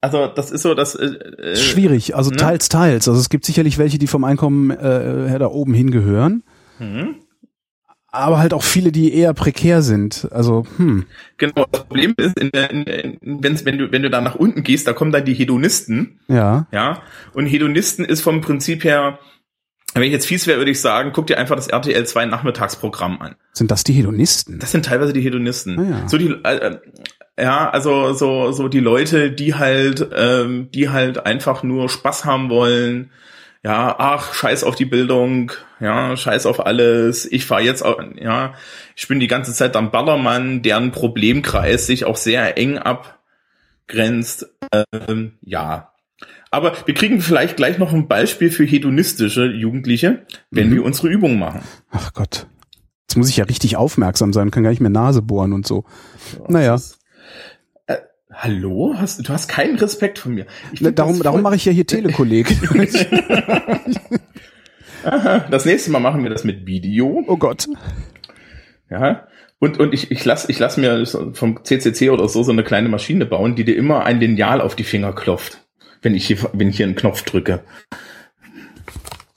[0.00, 2.16] also das ist so, das äh, äh schwierig.
[2.16, 2.36] Also ne?
[2.36, 3.08] teils, teils.
[3.08, 6.42] Also es gibt sicherlich welche, die vom Einkommen äh, her da oben hingehören.
[6.78, 7.16] Mhm
[8.12, 10.28] aber halt auch viele, die eher prekär sind.
[10.32, 11.06] Also, hm.
[11.36, 14.34] Genau, das Problem ist, in der, in, in, wenn, wenn, du, wenn du da nach
[14.34, 16.20] unten gehst, da kommen dann die Hedonisten.
[16.28, 16.66] Ja.
[16.72, 17.02] Ja.
[17.32, 19.18] Und Hedonisten ist vom Prinzip her,
[19.94, 23.20] wenn ich jetzt fies wäre, würde ich sagen, guck dir einfach das RTL 2 Nachmittagsprogramm
[23.20, 23.36] an.
[23.52, 24.58] Sind das die Hedonisten?
[24.58, 25.78] Das sind teilweise die Hedonisten.
[25.78, 26.08] Ah, ja.
[26.08, 26.78] So die, äh,
[27.40, 32.50] ja, also so, so die Leute, die halt, ähm, die halt einfach nur Spaß haben
[32.50, 33.10] wollen,
[33.62, 38.54] ja, ach, scheiß auf die Bildung, ja, scheiß auf alles, ich fahre jetzt, auch, ja,
[38.96, 45.32] ich bin die ganze Zeit am Ballermann, deren Problemkreis sich auch sehr eng abgrenzt, ähm,
[45.42, 45.92] ja.
[46.50, 50.74] Aber wir kriegen vielleicht gleich noch ein Beispiel für hedonistische Jugendliche, wenn mhm.
[50.74, 51.60] wir unsere Übungen machen.
[51.90, 52.46] Ach Gott.
[53.08, 55.84] Jetzt muss ich ja richtig aufmerksam sein, kann gar nicht mehr Nase bohren und so.
[56.32, 56.78] Ja, naja.
[58.32, 58.94] Hallo?
[58.96, 60.46] Hast, du hast keinen Respekt von mir.
[60.78, 62.56] Ne, darum darum mache ich ja hier Telekolleg.
[65.50, 67.24] das nächste Mal machen wir das mit Video.
[67.26, 67.68] Oh Gott.
[68.88, 69.26] Ja.
[69.58, 72.88] Und, und ich, ich lass, ich lass mir vom CCC oder so so eine kleine
[72.88, 75.58] Maschine bauen, die dir immer ein Lineal auf die Finger klopft,
[76.00, 77.60] wenn ich hier, wenn ich hier einen Knopf drücke.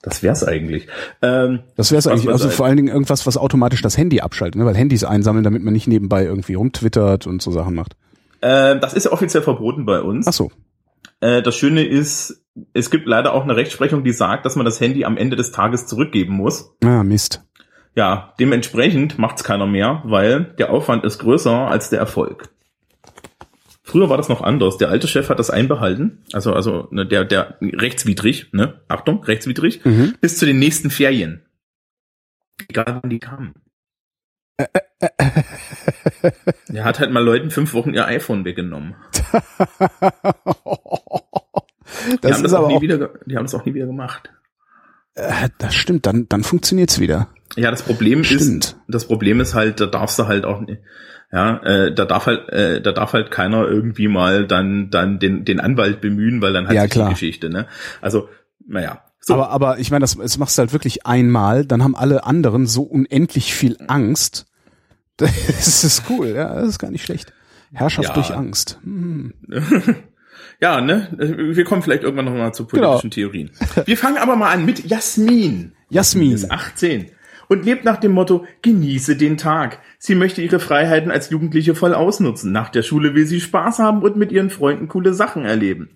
[0.00, 0.86] Das wär's eigentlich.
[1.20, 2.28] Ähm, das wär's eigentlich.
[2.28, 4.66] Also vor allen Dingen irgendwas, was automatisch das Handy abschaltet, ne?
[4.66, 7.96] weil Handys einsammeln, damit man nicht nebenbei irgendwie rumtwittert und so Sachen macht.
[8.44, 10.26] Äh, das ist ja offiziell verboten bei uns.
[10.28, 10.50] Ach so.
[11.20, 14.80] Äh, das Schöne ist, es gibt leider auch eine Rechtsprechung, die sagt, dass man das
[14.80, 16.76] Handy am Ende des Tages zurückgeben muss.
[16.84, 17.42] Ah, Mist.
[17.94, 22.50] Ja, dementsprechend macht's keiner mehr, weil der Aufwand ist größer als der Erfolg.
[23.82, 24.76] Früher war das noch anders.
[24.76, 29.84] Der alte Chef hat das einbehalten, also also ne, der der rechtswidrig, ne, Achtung, rechtswidrig,
[29.84, 30.16] mhm.
[30.20, 31.46] bis zu den nächsten Ferien.
[32.68, 33.54] Egal wann die kamen.
[36.72, 38.94] Er hat halt mal Leuten fünf Wochen ihr iPhone weggenommen.
[42.22, 44.30] die haben das auch nie wieder, die haben es auch nie wieder gemacht.
[45.14, 47.28] Äh, das stimmt, dann, dann funktioniert's wieder.
[47.56, 48.64] Ja, das Problem stimmt.
[48.64, 50.80] ist, das Problem ist halt, da darfst du halt auch nicht,
[51.30, 55.44] ja, äh, da darf halt, äh, da darf halt keiner irgendwie mal dann, dann den,
[55.44, 57.66] den Anwalt bemühen, weil dann hat ja, die Geschichte, ne?
[58.00, 58.28] Also,
[58.66, 59.03] naja.
[59.26, 59.34] So.
[59.34, 62.66] Aber, aber ich meine, das, das machst du halt wirklich einmal, dann haben alle anderen
[62.66, 64.46] so unendlich viel Angst.
[65.16, 67.32] Das ist cool, ja, das ist gar nicht schlecht.
[67.72, 68.14] Herrschaft ja.
[68.14, 68.80] durch Angst.
[68.82, 69.32] Hm.
[70.60, 71.08] ja, ne?
[71.54, 73.28] Wir kommen vielleicht irgendwann noch mal zu politischen genau.
[73.30, 73.50] Theorien.
[73.84, 75.72] Wir fangen aber mal an mit Jasmin.
[75.88, 76.32] Jasmin.
[76.32, 77.12] ist 18
[77.48, 79.78] und lebt nach dem Motto, genieße den Tag.
[79.98, 82.52] Sie möchte ihre Freiheiten als Jugendliche voll ausnutzen.
[82.52, 85.90] Nach der Schule will sie Spaß haben und mit ihren Freunden coole Sachen erleben.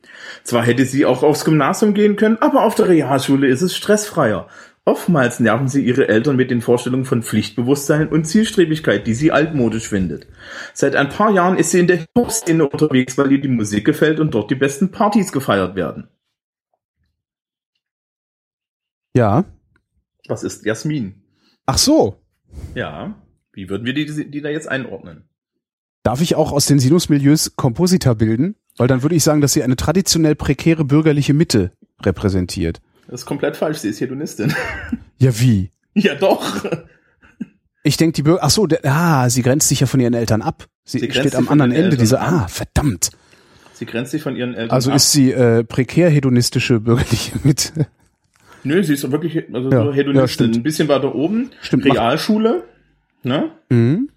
[0.44, 4.48] Zwar hätte sie auch aufs Gymnasium gehen können, aber auf der Realschule ist es stressfreier.
[4.88, 9.86] Oftmals nerven sie ihre Eltern mit den Vorstellungen von Pflichtbewusstsein und Zielstrebigkeit, die sie altmodisch
[9.86, 10.26] findet.
[10.72, 14.18] Seit ein paar Jahren ist sie in der Hip-Hop-Szene unterwegs, weil ihr die Musik gefällt
[14.18, 16.08] und dort die besten Partys gefeiert werden.
[19.14, 19.44] Ja.
[20.26, 21.22] Was ist Jasmin?
[21.68, 22.16] Ach so.
[22.74, 23.14] Ja.
[23.52, 25.28] Wie würden wir die, die da jetzt einordnen?
[26.02, 28.56] Darf ich auch aus den Sinusmilieus Kompositor bilden?
[28.78, 32.80] Weil dann würde ich sagen, dass sie eine traditionell prekäre bürgerliche Mitte repräsentiert.
[33.06, 34.54] Das ist komplett falsch, sie ist Hedonistin.
[35.20, 35.72] Ja, wie?
[35.94, 36.64] Ja, doch.
[37.82, 40.42] Ich denke, die Bürger, ach so, der, ah, sie grenzt sich ja von ihren Eltern
[40.42, 40.68] ab.
[40.84, 43.10] Sie, sie steht am anderen Ende dieser, ah, verdammt.
[43.74, 44.94] Sie grenzt sich von ihren Eltern also ab.
[44.94, 47.88] Also ist sie äh, prekär hedonistische bürgerliche Mitte.
[48.64, 50.52] Nö, sie ist wirklich also ja, so Hedonistin.
[50.52, 51.50] Ja, Ein bisschen weiter oben.
[51.60, 51.84] Stimmt.
[51.84, 52.64] Realschule.
[53.22, 53.50] Ne?
[53.70, 54.10] Mhm.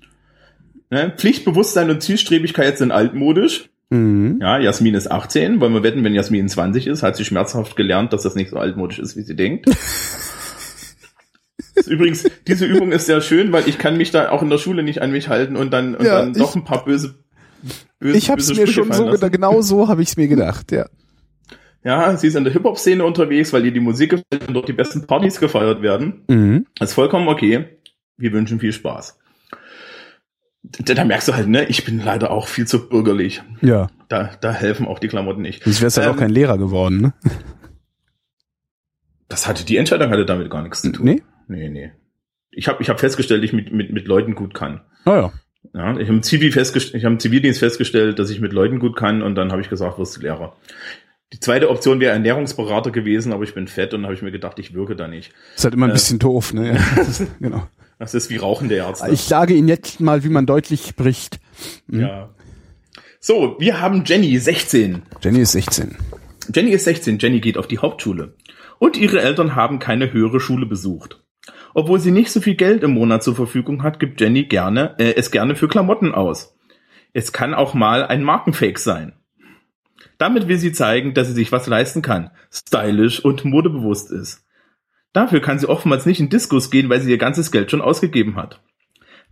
[0.89, 1.13] Ne?
[1.15, 3.69] Pflichtbewusstsein und Zielstrebigkeit sind altmodisch.
[3.89, 4.39] Mhm.
[4.41, 5.59] Ja, Jasmin ist 18.
[5.59, 8.57] Wollen wir wetten, wenn Jasmin 20 ist, hat sie schmerzhaft gelernt, dass das nicht so
[8.57, 9.67] altmodisch ist, wie sie denkt.
[11.87, 14.83] Übrigens, diese Übung ist sehr schön, weil ich kann mich da auch in der Schule
[14.83, 17.15] nicht an mich halten und dann, und ja, dann doch ein paar böse,
[17.99, 20.87] böse Ich habe es mir schon so genau so habe ich es mir gedacht, ja.
[21.83, 24.73] Ja, sie ist in der Hip-Hop-Szene unterwegs, weil ihr die Musik gefällt und dort die
[24.73, 26.23] besten Partys gefeiert werden.
[26.27, 26.67] Mhm.
[26.77, 27.79] Das ist vollkommen okay.
[28.17, 29.17] Wir wünschen viel Spaß.
[30.63, 33.41] Da, da merkst du halt, ne, ich bin leider auch viel zu bürgerlich.
[33.61, 33.89] Ja.
[34.09, 35.63] Da, da helfen auch die Klamotten nicht.
[35.63, 37.13] Sonst wärst du halt ähm, auch kein Lehrer geworden, ne?
[39.27, 41.05] Das hatte, die Entscheidung hatte damit gar nichts zu tun.
[41.05, 41.23] Nee?
[41.47, 41.91] Nee, nee.
[42.51, 44.81] Ich habe ich hab festgestellt, ich mit, mit, mit Leuten gut kann.
[45.05, 45.33] Ah ja.
[45.73, 48.97] Ja, ich habe im, Zivil ich hab im Zivildienst festgestellt, dass ich mit Leuten gut
[48.97, 50.55] kann und dann habe ich gesagt, wirst du Lehrer.
[51.33, 54.59] Die zweite Option wäre Ernährungsberater gewesen, aber ich bin fett und habe ich mir gedacht,
[54.59, 55.31] ich wirke da nicht.
[55.55, 56.73] Ist halt immer ein äh, bisschen doof, ne?
[56.73, 57.67] Ja, das ist, genau.
[57.99, 59.11] Das ist wie Rauchen der Ärzte.
[59.11, 61.39] Ich sage Ihnen jetzt mal, wie man deutlich spricht.
[61.89, 62.01] Hm?
[62.01, 62.29] Ja.
[63.19, 65.03] So, wir haben Jenny, 16.
[65.21, 65.95] Jenny ist 16.
[66.53, 67.19] Jenny ist 16.
[67.19, 68.33] Jenny geht auf die Hauptschule.
[68.79, 71.21] Und ihre Eltern haben keine höhere Schule besucht.
[71.73, 75.13] Obwohl sie nicht so viel Geld im Monat zur Verfügung hat, gibt Jenny gerne, äh,
[75.15, 76.57] es gerne für Klamotten aus.
[77.13, 79.13] Es kann auch mal ein Markenfake sein.
[80.21, 84.45] Damit will sie zeigen, dass sie sich was leisten kann, stylisch und modebewusst ist.
[85.13, 88.35] Dafür kann sie oftmals nicht in Diskos gehen, weil sie ihr ganzes Geld schon ausgegeben
[88.35, 88.61] hat.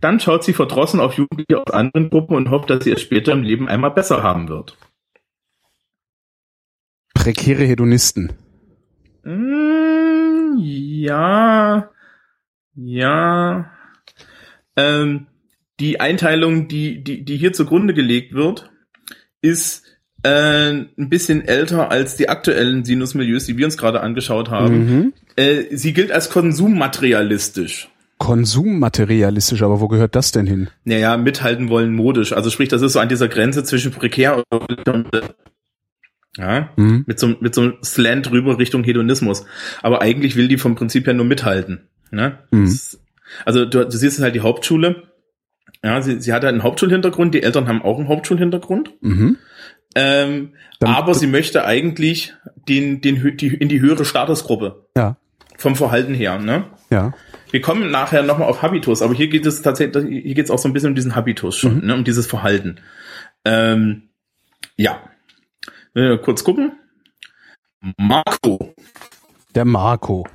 [0.00, 3.30] Dann schaut sie verdrossen auf Jugendliche aus anderen Gruppen und hofft, dass sie es später
[3.30, 4.76] im Leben einmal besser haben wird.
[7.14, 8.32] Prekäre Hedonisten.
[9.22, 11.88] Mm, ja,
[12.74, 13.70] ja.
[14.74, 15.28] Ähm,
[15.78, 18.72] die Einteilung, die, die, die hier zugrunde gelegt wird,
[19.40, 19.86] ist
[20.22, 24.78] äh, ein bisschen älter als die aktuellen Sinusmilieus, die wir uns gerade angeschaut haben.
[24.78, 25.12] Mhm.
[25.36, 27.88] Äh, sie gilt als konsummaterialistisch.
[28.18, 30.68] Konsummaterialistisch, aber wo gehört das denn hin?
[30.84, 32.34] Naja, mithalten wollen modisch.
[32.34, 35.08] Also sprich, das ist so an dieser Grenze zwischen prekär und
[36.36, 37.04] ja, mhm.
[37.06, 39.46] mit so, mit so einem Slant drüber Richtung Hedonismus.
[39.82, 41.88] Aber eigentlich will die vom Prinzip her nur mithalten.
[42.10, 42.38] Ne?
[42.50, 42.78] Mhm.
[43.44, 45.04] Also du, du siehst halt die Hauptschule.
[45.82, 48.90] Ja, sie, sie hat halt einen Hauptschulhintergrund, die Eltern haben auch einen Hauptschulhintergrund.
[49.00, 49.38] Mhm.
[49.94, 52.34] Ähm, aber sie möchte eigentlich
[52.68, 54.86] den, den, die, in die höhere Statusgruppe.
[54.96, 55.16] Ja.
[55.58, 56.64] Vom Verhalten her, ne?
[56.90, 57.12] Ja.
[57.50, 60.58] Wir kommen nachher nochmal auf Habitus, aber hier geht es tatsächlich, hier geht es auch
[60.58, 61.86] so ein bisschen um diesen Habitus schon, mhm.
[61.86, 62.76] ne, um dieses Verhalten.
[63.44, 64.10] Ähm,
[64.76, 65.02] ja.
[66.22, 66.72] Kurz gucken.
[67.96, 68.74] Marco.
[69.54, 70.26] Der Marco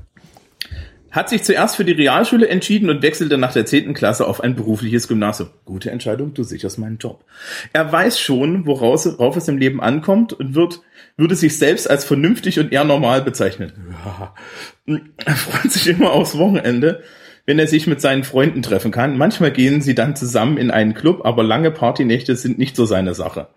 [1.15, 4.55] hat sich zuerst für die Realschule entschieden und wechselte nach der zehnten Klasse auf ein
[4.55, 5.49] berufliches Gymnasium.
[5.63, 7.23] Gute Entscheidung, du sicherst meinen Job.
[7.71, 10.81] Er weiß schon, woraus, worauf es im Leben ankommt und wird,
[11.15, 13.95] würde sich selbst als vernünftig und eher normal bezeichnen.
[14.85, 17.01] Er freut sich immer aufs Wochenende,
[17.45, 19.17] wenn er sich mit seinen Freunden treffen kann.
[19.17, 23.13] Manchmal gehen sie dann zusammen in einen Club, aber lange Partynächte sind nicht so seine
[23.13, 23.47] Sache.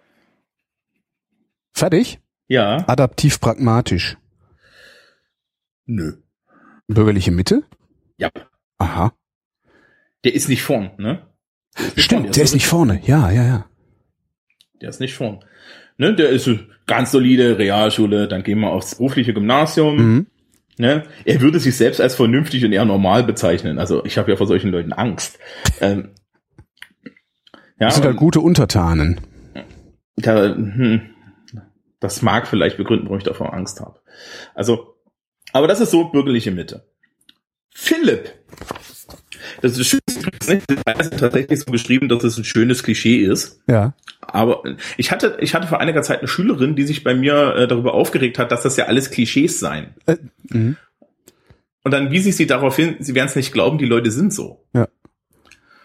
[1.73, 2.21] Fertig?
[2.47, 2.85] Ja.
[2.87, 4.17] Adaptiv pragmatisch.
[5.87, 6.19] Nö.
[6.89, 7.63] Bürgerliche Mitte?
[8.17, 8.31] Ja.
[8.79, 9.13] Aha.
[10.25, 11.23] Der ist nicht vorn, ne?
[11.97, 13.01] Der Stimmt, der, der ist, nicht vorne.
[13.05, 13.67] Ja, ja, ja.
[14.81, 15.45] Der ist nicht vorn.
[15.97, 16.49] Ne, der ist
[16.87, 19.97] ganz solide Realschule, dann gehen wir aufs berufliche Gymnasium.
[19.97, 20.27] Mhm.
[20.79, 21.05] Ne?
[21.25, 23.79] Er würde sich selbst als vernünftig und eher normal bezeichnen.
[23.79, 25.39] Also ich habe ja vor solchen Leuten Angst.
[25.81, 26.11] ähm,
[27.81, 29.21] ja, das sind halt gute Untertanen.
[30.17, 31.01] Da, hm,
[32.01, 34.01] das mag vielleicht begründen, warum ich davor Angst habe.
[34.55, 34.95] Also
[35.53, 36.87] aber das ist so bürgerliche Mitte.
[37.71, 38.33] Philipp.
[39.63, 43.61] Das ist schön, das ist tatsächlich so geschrieben, dass es ein schönes Klischee ist.
[43.69, 43.95] Ja.
[44.21, 44.63] Aber
[44.97, 47.95] ich hatte, ich hatte vor einiger Zeit eine Schülerin, die sich bei mir äh, darüber
[47.95, 49.95] aufgeregt hat, dass das ja alles Klischees seien.
[50.07, 50.17] Äh,
[50.51, 50.77] mhm.
[51.85, 54.35] Und dann wies ich sie darauf hin, sie werden es nicht glauben, die Leute sind
[54.35, 54.65] so.
[54.75, 54.89] Ja.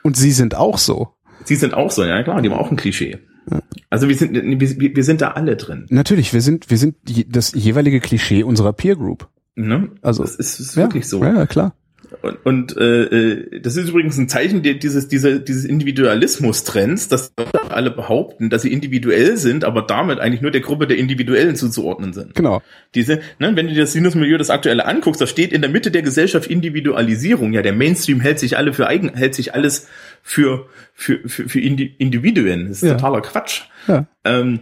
[0.01, 1.13] Und sie sind auch so.
[1.45, 3.19] Sie sind auch so, ja klar, die haben auch ein Klischee.
[3.49, 3.61] Ja.
[3.89, 5.85] Also wir sind, wir, wir sind da alle drin.
[5.89, 6.95] Natürlich, wir sind, wir sind
[7.27, 9.29] das jeweilige Klischee unserer Peer Group.
[9.55, 9.89] Ne?
[10.01, 11.23] Also das ist, ist wirklich so.
[11.23, 11.73] Ja, klar.
[12.21, 17.33] Und, und äh, äh, das ist übrigens ein Zeichen dieses, dieser, dieses Individualismus-Trends, dass
[17.69, 22.13] alle behaupten, dass sie individuell sind, aber damit eigentlich nur der Gruppe der Individuellen zuzuordnen
[22.13, 22.35] sind.
[22.35, 22.61] Genau.
[22.95, 25.91] Diese, ne, wenn du dir das Sinusmilieu, das aktuelle anguckst, da steht in der Mitte
[25.91, 27.53] der Gesellschaft Individualisierung.
[27.53, 29.87] Ja, der Mainstream hält sich alle für eigen, hält sich alles
[30.21, 32.67] für für für, für Individuen.
[32.67, 32.95] Das ist ja.
[32.95, 33.63] totaler Quatsch.
[33.87, 34.05] Ja.
[34.23, 34.59] Ähm,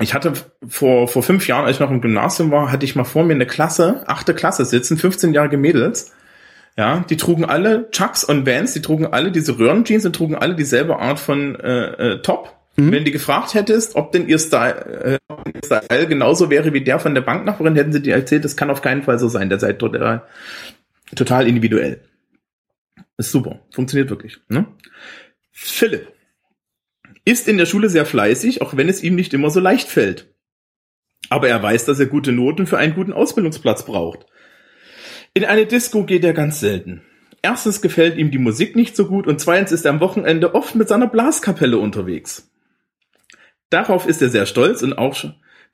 [0.00, 0.32] ich hatte
[0.66, 3.34] vor, vor fünf Jahren, als ich noch im Gymnasium war, hatte ich mal vor mir
[3.34, 6.12] eine Klasse, achte Klasse sitzen, 15-jährige Mädels.
[6.76, 10.54] Ja, die trugen alle Chucks und Vans, die trugen alle diese Röhrenjeans und trugen alle
[10.54, 12.56] dieselbe Art von äh, äh, Top.
[12.76, 12.92] Mhm.
[12.92, 17.00] Wenn du gefragt hättest, ob denn ihr Style, äh, ihr Style genauso wäre wie der
[17.00, 19.48] von der Banknachbarin, hätten sie dir erzählt, das kann auf keinen Fall so sein.
[19.48, 20.22] Der seid total,
[21.16, 22.00] total individuell.
[23.16, 24.38] Ist super, funktioniert wirklich.
[24.48, 24.66] Ne?
[25.50, 26.06] Philipp
[27.28, 30.32] Ist in der Schule sehr fleißig, auch wenn es ihm nicht immer so leicht fällt.
[31.28, 34.24] Aber er weiß, dass er gute Noten für einen guten Ausbildungsplatz braucht.
[35.34, 37.02] In eine Disco geht er ganz selten.
[37.42, 40.74] Erstens gefällt ihm die Musik nicht so gut und zweitens ist er am Wochenende oft
[40.74, 42.50] mit seiner Blaskapelle unterwegs.
[43.68, 45.22] Darauf ist er sehr stolz und auch,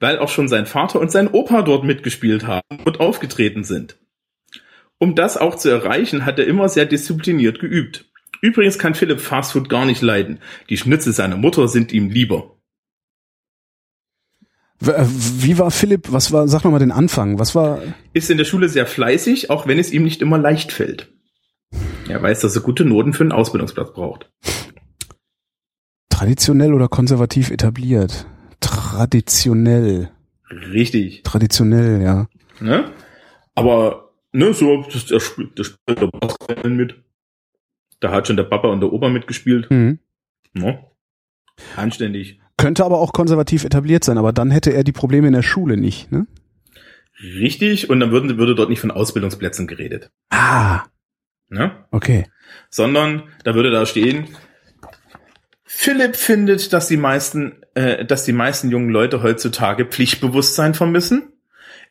[0.00, 3.96] weil auch schon sein Vater und sein Opa dort mitgespielt haben und aufgetreten sind.
[4.98, 8.06] Um das auch zu erreichen, hat er immer sehr diszipliniert geübt.
[8.44, 10.38] Übrigens kann Philipp Fastfood gar nicht leiden.
[10.68, 12.58] Die Schnitze seiner Mutter sind ihm lieber.
[14.84, 17.80] Äh, wie war Philipp, was war, sag mal den Anfang, was war?
[18.12, 21.10] Ist in der Schule sehr fleißig, auch wenn es ihm nicht immer leicht fällt.
[22.06, 24.30] Er weiß, dass er gute Noten für einen Ausbildungsplatz braucht.
[26.10, 28.26] Traditionell oder konservativ etabliert?
[28.60, 30.10] Traditionell.
[30.50, 31.22] Richtig.
[31.22, 32.28] Traditionell, ja.
[32.60, 32.92] Ne?
[33.54, 37.03] Aber, ne, so, das, das spielt, das spielt der Basketball mit.
[38.00, 39.70] Da hat schon der Papa und der Opa mitgespielt.
[39.70, 39.98] Mhm.
[40.52, 40.84] Ne?
[41.76, 42.40] Anständig.
[42.56, 45.76] Könnte aber auch konservativ etabliert sein, aber dann hätte er die Probleme in der Schule
[45.76, 46.26] nicht, ne?
[47.22, 50.10] Richtig, und dann würde, würde dort nicht von Ausbildungsplätzen geredet.
[50.30, 50.82] Ah.
[51.48, 51.84] Ne?
[51.90, 52.26] Okay.
[52.70, 54.28] Sondern da würde da stehen,
[55.64, 61.33] Philipp findet, dass die meisten, äh, dass die meisten jungen Leute heutzutage Pflichtbewusstsein vermissen.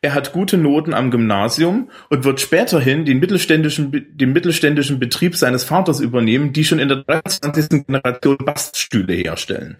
[0.03, 5.63] Er hat gute Noten am Gymnasium und wird späterhin den mittelständischen, den mittelständischen Betrieb seines
[5.63, 7.85] Vaters übernehmen, die schon in der 23.
[7.87, 9.77] Generation Baststühle herstellen.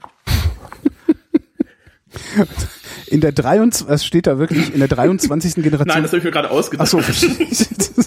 [3.08, 4.74] In der 23, was steht da wirklich?
[4.74, 5.56] In der 23.
[5.56, 5.88] Generation?
[5.88, 6.88] Nein, das habe ich mir gerade ausgedacht.
[6.88, 7.04] Ach so.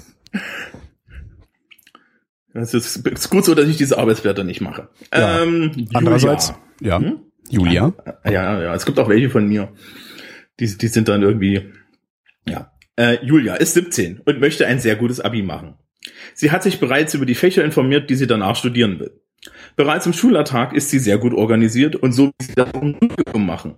[2.54, 4.88] Es ist gut so, dass ich diese Arbeitsblätter nicht mache.
[5.12, 5.42] Ja.
[5.42, 6.98] Ähm, Andererseits, ja.
[6.98, 7.18] Hm?
[7.50, 7.92] Julia.
[8.24, 9.68] Ja, ja, ja, es gibt auch welche von mir.
[10.58, 11.70] Die, die sind dann irgendwie,
[12.48, 12.72] ja.
[12.96, 15.74] Äh, Julia ist 17 und möchte ein sehr gutes Abi machen.
[16.34, 19.20] Sie hat sich bereits über die Fächer informiert, die sie danach studieren will.
[19.76, 22.68] Bereits im Schulalltag ist sie sehr gut organisiert und so wie sie das
[23.34, 23.76] machen.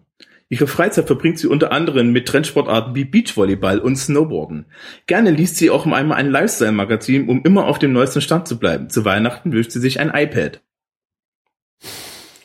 [0.50, 4.66] Ihre Freizeit verbringt sie unter anderem mit Trendsportarten wie Beachvolleyball und Snowboarden.
[5.06, 8.88] Gerne liest sie auch einmal ein Lifestyle-Magazin, um immer auf dem neuesten Stand zu bleiben.
[8.88, 10.62] Zu Weihnachten wünscht sie sich ein iPad.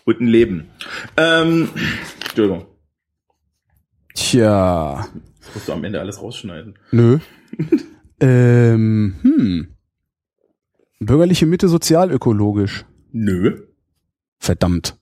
[0.03, 0.69] Und ein Leben.
[1.15, 1.69] Ähm,
[2.25, 2.65] Entschuldigung.
[4.15, 5.07] Tja.
[5.53, 6.77] Musst du am Ende alles rausschneiden.
[6.91, 7.19] Nö.
[8.19, 9.75] ähm, hm.
[10.99, 12.85] Bürgerliche Mitte sozialökologisch.
[13.11, 13.67] Nö.
[14.39, 14.97] Verdammt.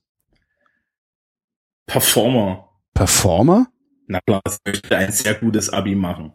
[1.86, 2.70] Performer.
[2.94, 3.68] Performer?
[4.08, 6.34] Na klar, das möchte ein sehr gutes Abi machen.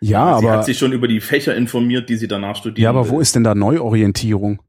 [0.00, 0.40] Ja, sie aber.
[0.40, 2.78] Sie hat sich schon über die Fächer informiert, die sie danach studiert.
[2.78, 3.12] Ja, aber will.
[3.12, 4.62] wo ist denn da Neuorientierung?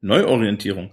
[0.00, 0.90] Neuorientierung.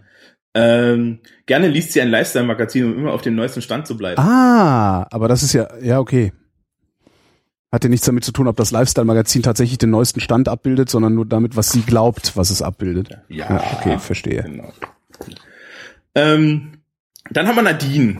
[0.53, 4.19] Ähm, gerne liest sie ein Lifestyle-Magazin, um immer auf dem neuesten Stand zu bleiben.
[4.19, 6.31] Ah, aber das ist ja, ja, okay.
[7.71, 11.15] Hat ja nichts damit zu tun, ob das Lifestyle-Magazin tatsächlich den neuesten Stand abbildet, sondern
[11.15, 13.09] nur damit, was sie glaubt, was es abbildet.
[13.27, 14.43] Ja, ja okay, verstehe.
[14.43, 14.71] Genau.
[16.15, 16.81] Ähm,
[17.29, 18.19] dann haben wir Nadine.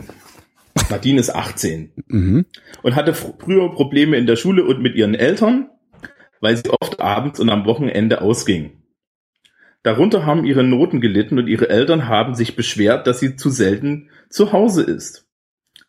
[0.90, 2.46] Nadine ist 18 mhm.
[2.82, 5.70] und hatte früher Probleme in der Schule und mit ihren Eltern,
[6.40, 8.72] weil sie oft abends und am Wochenende ausging.
[9.82, 14.10] Darunter haben ihre Noten gelitten und ihre Eltern haben sich beschwert, dass sie zu selten
[14.28, 15.27] zu Hause ist.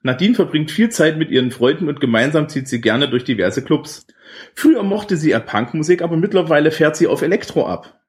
[0.02, 4.08] Nadine verbringt viel Zeit mit ihren Freunden und gemeinsam zieht sie gerne durch diverse Clubs.
[4.56, 8.00] Früher mochte sie eher Punkmusik, aber mittlerweile fährt sie auf Elektro ab.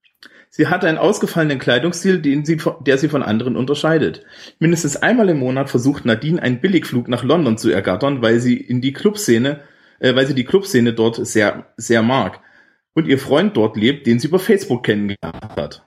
[0.52, 4.24] Sie hat einen ausgefallenen Kleidungsstil, sie, der sie von anderen unterscheidet.
[4.58, 8.80] Mindestens einmal im Monat versucht Nadine einen Billigflug nach London zu ergattern, weil sie in
[8.80, 9.60] die Clubszene,
[10.00, 12.40] äh, weil sie die Clubszene dort sehr, sehr mag.
[12.94, 15.86] Und ihr Freund dort lebt, den sie über Facebook kennengelernt hat.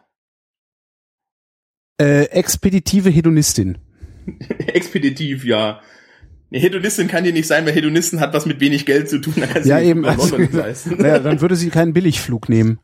[2.00, 3.78] Äh, expeditive Hedonistin.
[4.68, 5.82] Expeditiv, ja.
[6.54, 9.34] Eine Hedonistin kann die nicht sein, weil Hedonisten hat was mit wenig Geld zu tun.
[9.64, 10.06] ja, eben.
[10.06, 10.38] Also,
[10.98, 12.80] naja, dann würde sie keinen Billigflug nehmen.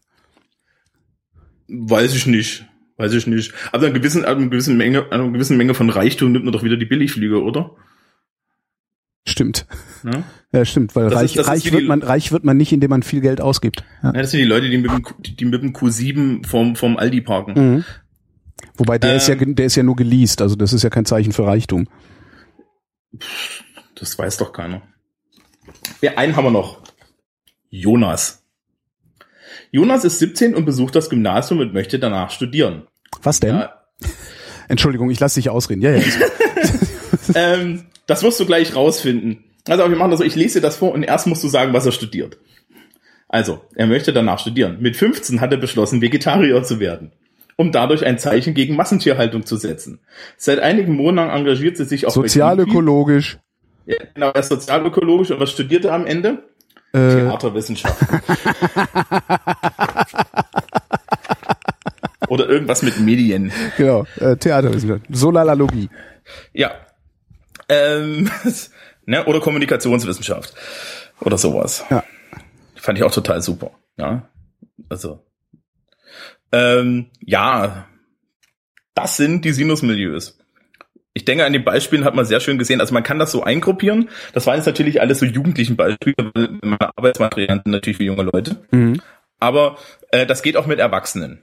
[1.68, 2.66] Weiß ich nicht.
[2.98, 3.54] Weiß ich nicht.
[3.72, 6.78] Aber eine gewissen, eine gewissen Menge, eine gewissen Menge von Reichtum nimmt man doch wieder
[6.78, 7.76] die Billigflieger, oder?
[9.28, 9.68] Stimmt.
[10.04, 12.90] Ja, ja stimmt, weil das reich, ist, reich wird man, reich wird man nicht, indem
[12.90, 13.84] man viel Geld ausgibt.
[14.02, 14.14] Ja.
[14.14, 17.22] ja das sind die Leute, die mit dem, die mit dem Q7 vom, vom Aldi
[17.22, 17.54] parken.
[17.54, 17.84] Mhm.
[18.78, 21.06] Wobei der ähm, ist ja, der ist ja nur geleast, also das ist ja kein
[21.06, 21.88] Zeichen für Reichtum.
[23.96, 24.82] Das weiß doch keiner.
[26.02, 26.82] Ja, einen haben wir noch.
[27.70, 28.44] Jonas.
[29.72, 32.88] Jonas ist 17 und besucht das Gymnasium und möchte danach studieren.
[33.22, 33.56] Was denn?
[33.56, 33.84] Ja.
[34.68, 35.82] Entschuldigung, ich lasse dich ausreden.
[35.82, 36.04] Ja, ja.
[37.36, 39.44] ähm, das wirst du gleich rausfinden.
[39.68, 41.74] Also wir machen das so, ich lese dir das vor und erst musst du sagen,
[41.74, 42.38] was er studiert.
[43.28, 44.78] Also, er möchte danach studieren.
[44.80, 47.12] Mit 15 hat er beschlossen, Vegetarier zu werden,
[47.60, 50.00] um dadurch ein Zeichen gegen Massentierhaltung zu setzen.
[50.38, 53.38] Seit einigen Monaten engagiert sie sich auch sozialökologisch.
[53.86, 56.44] Ja, genau, er ist sozialökologisch und was studiert er am Ende?
[56.94, 58.08] Äh, Theaterwissenschaften.
[62.30, 63.52] Oder irgendwas mit Medien.
[63.76, 65.14] Genau, äh, Theaterwissenschaften.
[65.14, 65.90] Solalalogie.
[66.54, 66.72] Ja.
[67.68, 68.32] Ähm,
[69.06, 70.54] ne, oder Kommunikationswissenschaft.
[71.20, 71.84] Oder sowas.
[71.90, 72.06] Ja.
[72.76, 73.72] Fand ich auch total super.
[73.98, 74.30] Ja.
[74.88, 75.26] Also.
[76.52, 77.88] Ähm, ja.
[78.96, 80.38] Das sind die Sinusmilieus.
[81.14, 82.82] Ich denke, an den Beispielen hat man sehr schön gesehen.
[82.82, 84.10] Also man kann das so eingruppieren.
[84.34, 88.24] Das waren jetzt natürlich alles so jugendlichen Beispiele, weil meine Arbeitsmaterialien sind natürlich für junge
[88.24, 88.58] Leute.
[88.72, 89.02] Mhm.
[89.40, 89.78] Aber
[90.12, 91.40] äh, das geht auch mit Erwachsenen.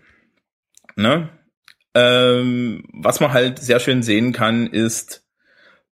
[0.97, 1.29] Ne?
[1.95, 5.27] Ähm, was man halt sehr schön sehen kann, ist,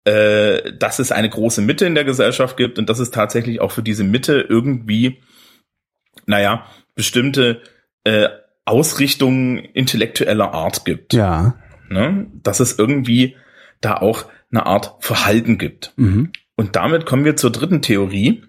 [0.06, 3.71] äh, dass es eine große Mitte in der Gesellschaft gibt und dass es tatsächlich auch
[3.71, 5.21] für diese Mitte irgendwie,
[6.26, 7.62] naja, bestimmte
[8.04, 8.28] äh,
[8.65, 11.13] Ausrichtungen intellektueller Art gibt.
[11.13, 11.56] Ja.
[11.89, 12.28] Ne?
[12.43, 13.36] Dass es irgendwie
[13.82, 15.93] da auch eine Art Verhalten gibt.
[15.97, 16.32] Mhm.
[16.56, 18.43] Und damit kommen wir zur dritten Theorie,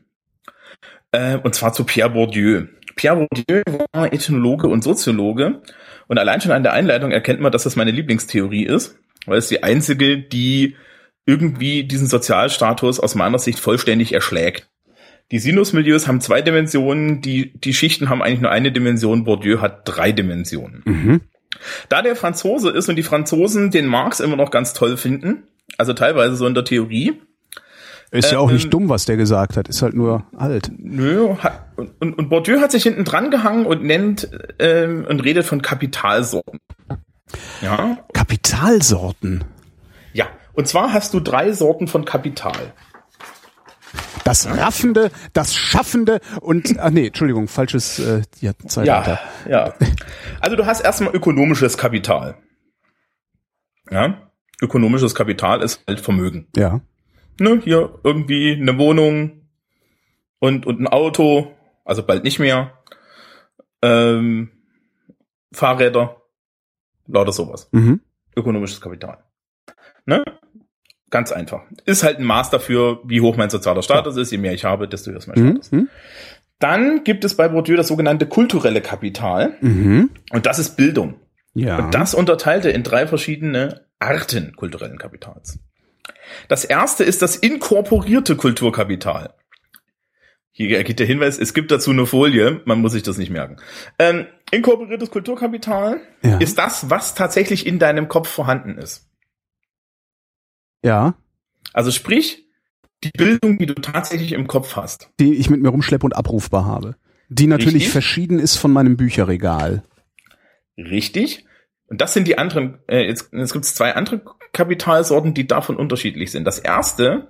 [1.12, 2.66] äh, und zwar zu Pierre Bourdieu.
[2.96, 5.62] Pierre Bourdieu war Ethnologe und Soziologe
[6.06, 9.48] und allein schon an der Einleitung erkennt man, dass das meine Lieblingstheorie ist, weil es
[9.48, 10.76] die einzige, die
[11.26, 14.68] irgendwie diesen Sozialstatus aus meiner Sicht vollständig erschlägt.
[15.30, 19.82] Die Sinusmilieus haben zwei Dimensionen, die, die Schichten haben eigentlich nur eine Dimension, Bourdieu hat
[19.84, 20.82] drei Dimensionen.
[20.84, 21.20] Mhm.
[21.88, 25.44] Da der Franzose ist und die Franzosen den Marx immer noch ganz toll finden,
[25.78, 27.20] also teilweise so in der Theorie,
[28.10, 30.70] ist ja auch nicht ähm, dumm, was der gesagt hat, ist halt nur alt.
[30.78, 35.44] Nö, hat, und, und Bourdieu hat sich hinten dran gehangen und nennt ähm, und redet
[35.44, 36.60] von Kapitalsorten.
[37.60, 37.98] Ja.
[38.12, 39.42] Kapitalsorten?
[40.12, 42.72] Ja, und zwar hast du drei Sorten von Kapital.
[44.24, 49.20] Das Raffende, das Schaffende und, ach nee, Entschuldigung, falsches äh, ja, Zeitalter.
[49.48, 49.74] Ja, ja.
[50.40, 52.36] Also du hast erstmal ökonomisches Kapital.
[53.90, 54.30] Ja,
[54.62, 56.48] ökonomisches Kapital ist halt Vermögen.
[56.56, 56.80] Ja
[57.40, 59.48] ne, hier irgendwie eine Wohnung
[60.38, 62.78] und, und ein Auto, also bald nicht mehr,
[63.82, 64.50] ähm,
[65.52, 66.22] Fahrräder,
[67.06, 67.68] lauter sowas.
[67.72, 68.00] Mhm.
[68.36, 69.24] Ökonomisches Kapital.
[70.06, 70.24] Ne?
[71.14, 71.62] Ganz einfach.
[71.84, 74.22] Ist halt ein Maß dafür, wie hoch mein sozialer Status ja.
[74.22, 74.32] ist.
[74.32, 75.50] Je mehr ich habe, desto höher ist mein mhm.
[75.50, 75.70] Status.
[75.70, 75.88] Mhm.
[76.58, 79.56] Dann gibt es bei Bourdieu das sogenannte kulturelle Kapital.
[79.60, 80.10] Mhm.
[80.32, 81.14] Und das ist Bildung.
[81.52, 81.78] Ja.
[81.78, 85.60] Und das unterteilt er in drei verschiedene Arten kulturellen Kapitals.
[86.48, 89.34] Das erste ist das inkorporierte Kulturkapital.
[90.50, 93.58] Hier geht der Hinweis, es gibt dazu eine Folie, man muss sich das nicht merken.
[94.00, 96.38] Ähm, inkorporiertes Kulturkapital ja.
[96.38, 99.08] ist das, was tatsächlich in deinem Kopf vorhanden ist.
[100.84, 101.14] Ja.
[101.72, 102.46] Also sprich,
[103.02, 105.10] die Bildung, die du tatsächlich im Kopf hast.
[105.18, 106.96] Die ich mit mir rumschleppe und abrufbar habe.
[107.28, 107.92] Die natürlich Richtig?
[107.92, 109.82] verschieden ist von meinem Bücherregal.
[110.76, 111.46] Richtig.
[111.86, 115.76] Und das sind die anderen, äh, jetzt, jetzt gibt es zwei andere Kapitalsorten, die davon
[115.76, 116.44] unterschiedlich sind.
[116.44, 117.28] Das erste,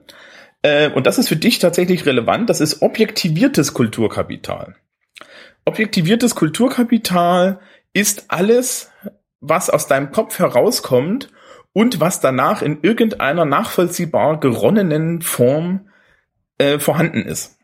[0.62, 4.77] äh, und das ist für dich tatsächlich relevant, das ist objektiviertes Kulturkapital.
[5.64, 7.61] Objektiviertes Kulturkapital
[7.93, 8.90] ist alles,
[9.40, 11.31] was aus deinem Kopf herauskommt
[11.74, 15.90] und was danach in irgendeiner nachvollziehbar geronnenen Form
[16.56, 17.58] äh, vorhanden ist.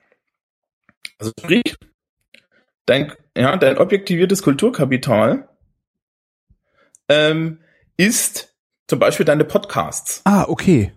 [1.18, 1.76] Also sprich,
[2.84, 5.48] dein, ja, dein objektiviertes Kulturkapital
[7.08, 7.60] ähm,
[7.96, 8.54] ist
[8.88, 10.22] zum Beispiel deine Podcasts.
[10.24, 10.92] Ah, okay.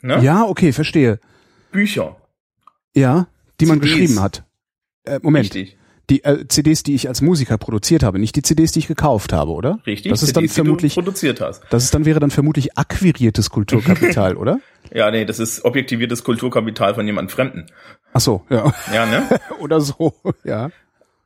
[0.00, 0.22] Ne?
[0.22, 1.18] Ja, okay, verstehe.
[1.72, 2.16] Bücher.
[2.94, 3.26] Ja,
[3.60, 3.90] die man CDs.
[3.90, 4.44] geschrieben hat.
[5.04, 5.44] Äh, Moment.
[5.44, 5.78] Richtig.
[6.10, 9.32] Die äh, CDs, die ich als Musiker produziert habe, nicht die CDs, die ich gekauft
[9.32, 9.78] habe, oder?
[9.86, 10.10] Richtig.
[10.10, 11.62] Das ist CDs, dann vermutlich produziert hast.
[11.70, 14.60] Das ist dann wäre dann vermutlich akquiriertes Kulturkapital, oder?
[14.92, 17.66] Ja, nee, das ist objektiviertes Kulturkapital von jemand Fremden.
[18.12, 18.72] Ach so, ja.
[18.92, 19.28] Ja, ne?
[19.60, 20.70] oder so, ja.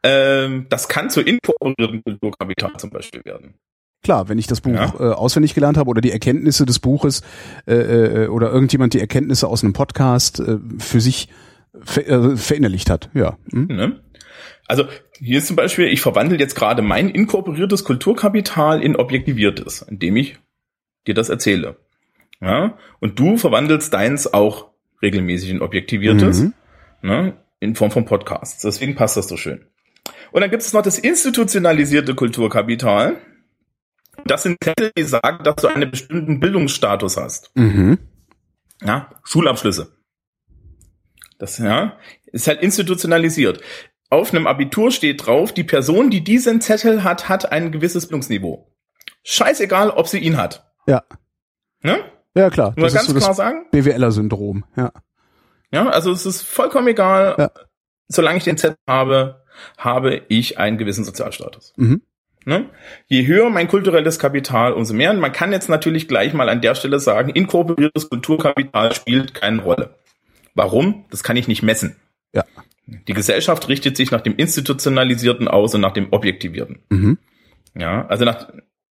[0.03, 3.55] Ähm, das kann zu inkorporiertem Kulturkapital zum Beispiel werden.
[4.03, 4.95] Klar, wenn ich das Buch ja.
[5.01, 7.23] äh, auswendig gelernt habe oder die Erkenntnisse des Buches
[7.67, 11.29] äh, äh, oder irgendjemand die Erkenntnisse aus einem Podcast äh, für sich
[11.83, 13.37] ver äh, verinnerlicht hat, ja.
[13.51, 13.67] Hm?
[13.67, 14.01] Ne?
[14.69, 20.17] Also hier ist zum Beispiel, ich verwandle jetzt gerade mein inkorporiertes Kulturkapital in objektiviertes, indem
[20.17, 20.39] ich
[21.07, 21.77] dir das erzähle.
[22.41, 22.77] Ja?
[23.01, 24.71] Und du verwandelst deins auch
[25.03, 26.55] regelmäßig in objektiviertes, mhm.
[27.03, 27.37] ne?
[27.61, 28.63] in Form von Podcasts.
[28.63, 29.67] Deswegen passt das so schön.
[30.33, 33.17] Und dann gibt es noch das institutionalisierte Kulturkapital.
[34.25, 37.51] Das sind Zettel, die sagen, dass du einen bestimmten Bildungsstatus hast.
[37.55, 37.99] Mhm.
[38.83, 39.93] Ja, Schulabschlüsse.
[41.39, 41.99] Das ja,
[42.33, 43.61] ist halt institutionalisiert.
[44.09, 48.73] Auf einem Abitur steht drauf, die Person, die diesen Zettel hat, hat ein gewisses Bildungsniveau.
[49.25, 50.71] Scheißegal, ob sie ihn hat.
[50.87, 51.03] Ja.
[51.83, 51.99] Ne?
[52.35, 52.75] Ja, klar.
[52.77, 53.67] Nur ganz so klar sagen.
[53.73, 54.93] BWLer-Syndrom, ja.
[55.73, 57.35] Ja, also es ist vollkommen egal.
[57.39, 57.51] Ja.
[58.09, 59.43] Solange ich den Zettel habe,
[59.77, 61.73] habe ich einen gewissen Sozialstatus.
[61.77, 62.03] Mhm.
[62.45, 62.71] Ne?
[63.09, 65.11] Je höher mein kulturelles Kapital, umso mehr.
[65.11, 69.63] Und man kann jetzt natürlich gleich mal an der Stelle sagen, inkorporiertes Kulturkapital spielt keine
[69.63, 69.97] Rolle.
[70.55, 71.07] Warum?
[71.11, 71.97] Das kann ich nicht messen.
[72.33, 72.45] Ja.
[72.87, 76.85] Die Gesellschaft richtet sich nach dem Institutionalisierten aus und nach dem Objektivierten.
[76.89, 77.19] Mhm.
[77.75, 78.49] Ja, also nach,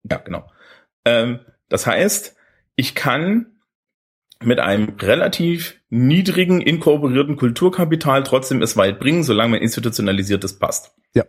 [0.09, 0.51] ja, genau.
[1.05, 1.39] Ähm,
[1.69, 2.35] das heißt,
[2.75, 3.47] ich kann
[4.43, 10.93] mit einem relativ niedrigen inkorporierten Kulturkapital trotzdem es weit bringen, solange man institutionalisiertes passt.
[11.13, 11.23] Ja.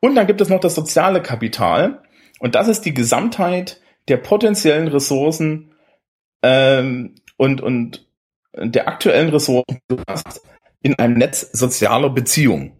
[0.00, 2.02] Und dann gibt es noch das soziale Kapital.
[2.38, 5.72] Und das ist die Gesamtheit der potenziellen Ressourcen
[6.42, 8.08] ähm, und, und
[8.54, 9.80] der aktuellen Ressourcen
[10.82, 12.72] in einem Netz sozialer Beziehungen.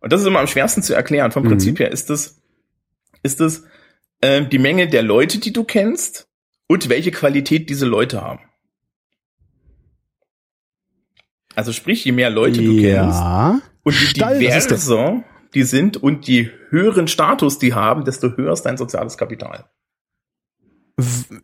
[0.00, 1.32] Und das ist immer am schwersten zu erklären.
[1.32, 1.48] Vom mhm.
[1.48, 2.40] Prinzip her ist es,
[3.22, 3.64] ist es
[4.20, 6.28] äh, die Menge der Leute, die du kennst
[6.68, 8.40] und welche Qualität diese Leute haben.
[11.54, 13.60] Also sprich, je mehr Leute du ja.
[13.60, 15.24] kennst und je Stall, diverser
[15.54, 19.64] die sind und je höheren Status die haben, desto höher ist dein soziales Kapital.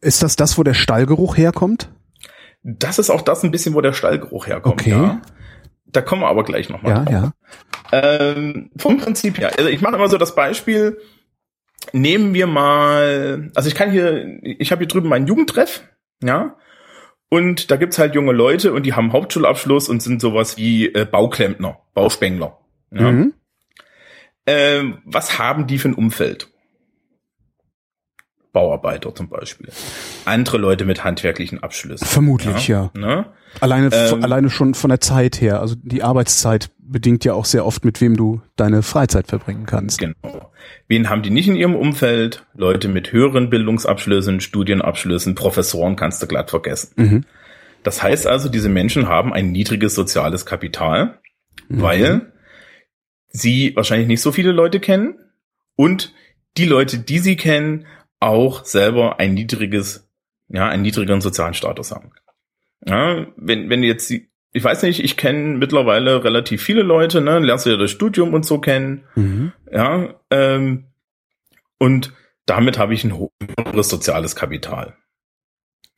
[0.00, 1.90] Ist das das, wo der Stallgeruch herkommt?
[2.64, 4.80] Das ist auch das ein bisschen, wo der Stallgeruch herkommt.
[4.80, 4.90] Okay.
[4.90, 5.22] Ja.
[5.86, 7.12] Da kommen wir aber gleich nochmal ja, drauf.
[7.12, 7.32] Ja.
[7.92, 9.52] Ähm, vom Prinzip her.
[9.56, 10.98] Also ich mache immer so das Beispiel.
[11.92, 15.84] Nehmen wir mal, also ich kann hier, ich habe hier drüben meinen Jugendtreff,
[16.22, 16.56] ja,
[17.34, 21.04] und da gibt's halt junge Leute und die haben Hauptschulabschluss und sind sowas wie äh,
[21.04, 22.60] Bauklempner, Bauspengler.
[22.92, 23.10] Ja?
[23.10, 23.34] Mhm.
[24.46, 26.53] Ähm, was haben die für ein Umfeld?
[28.54, 29.68] Bauarbeiter zum Beispiel.
[30.24, 32.06] Andere Leute mit handwerklichen Abschlüssen.
[32.06, 32.90] Vermutlich, ja.
[32.94, 32.98] ja.
[32.98, 33.26] Ne?
[33.60, 35.60] Alleine, ähm, alleine schon von der Zeit her.
[35.60, 39.98] Also die Arbeitszeit bedingt ja auch sehr oft, mit wem du deine Freizeit verbringen kannst.
[39.98, 40.52] Genau.
[40.88, 42.46] Wen haben die nicht in ihrem Umfeld?
[42.54, 46.92] Leute mit höheren Bildungsabschlüssen, Studienabschlüssen, Professoren kannst du glatt vergessen.
[46.96, 47.24] Mhm.
[47.82, 51.18] Das heißt also, diese Menschen haben ein niedriges soziales Kapital,
[51.68, 51.82] mhm.
[51.82, 52.32] weil
[53.28, 55.18] sie wahrscheinlich nicht so viele Leute kennen
[55.76, 56.14] und
[56.56, 57.86] die Leute, die sie kennen,
[58.24, 60.08] auch selber ein niedriges,
[60.48, 62.12] ja, einen niedrigeren sozialen Status haben.
[62.86, 67.66] Ja, wenn, wenn jetzt, ich weiß nicht, ich kenne mittlerweile relativ viele Leute, ne, lernst
[67.66, 69.52] du ja das Studium und so kennen, mhm.
[69.70, 70.86] ja, ähm,
[71.78, 72.12] und
[72.46, 73.18] damit habe ich ein
[73.58, 74.94] höheres soziales Kapital.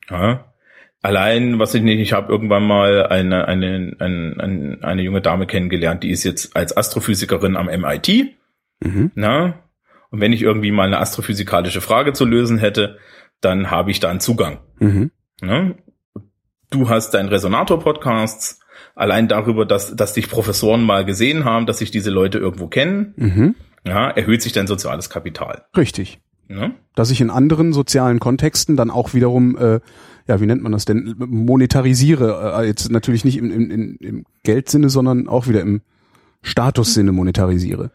[0.09, 0.53] Ja,
[1.01, 5.45] allein, was ich nicht, ich habe irgendwann mal eine, eine, eine, eine, eine junge Dame
[5.45, 8.37] kennengelernt, die ist jetzt als Astrophysikerin am MIT.
[8.79, 9.11] Mhm.
[9.15, 9.66] Na,
[10.11, 12.97] und wenn ich irgendwie mal eine astrophysikalische Frage zu lösen hätte,
[13.41, 14.59] dann habe ich da einen Zugang.
[14.79, 15.11] Mhm.
[15.41, 15.71] Ja?
[16.69, 18.59] Du hast deinen Resonator-Podcasts,
[18.95, 23.13] allein darüber, dass, dass dich Professoren mal gesehen haben, dass sich diese Leute irgendwo kennen,
[23.15, 23.55] mhm.
[23.85, 25.65] ja, erhöht sich dein soziales Kapital.
[25.75, 26.19] Richtig.
[26.49, 26.71] Ja?
[26.95, 29.79] Dass ich in anderen sozialen Kontexten dann auch wiederum, äh,
[30.27, 34.89] ja, wie nennt man das denn, monetarisiere, äh, jetzt natürlich nicht im, im, im Geldsinne,
[34.89, 35.81] sondern auch wieder im
[36.41, 37.91] Statussinne monetarisiere.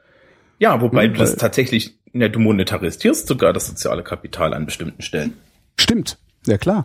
[0.59, 5.03] Ja, wobei hm, du das tatsächlich ja, du monetarisierst sogar das soziale Kapital an bestimmten
[5.03, 5.35] Stellen.
[5.79, 6.85] Stimmt, ja klar.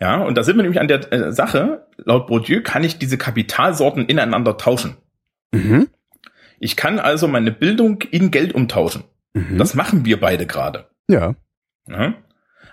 [0.00, 3.16] Ja, und da sind wir nämlich an der äh, Sache, laut Bourdieu kann ich diese
[3.16, 4.96] Kapitalsorten ineinander tauschen.
[5.52, 5.88] Mhm.
[6.58, 9.04] Ich kann also meine Bildung in Geld umtauschen.
[9.32, 9.58] Mhm.
[9.58, 10.86] Das machen wir beide gerade.
[11.08, 11.34] Ja.
[11.88, 12.14] ja.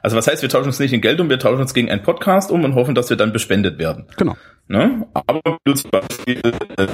[0.01, 2.03] Also was heißt, wir tauschen uns nicht in Geld um, wir tauschen uns gegen einen
[2.03, 4.07] Podcast um und hoffen, dass wir dann bespendet werden.
[4.18, 4.36] Genau.
[4.68, 5.07] Ne?
[5.14, 6.41] Aber wenn du zum Beispiel
[6.78, 6.88] äh,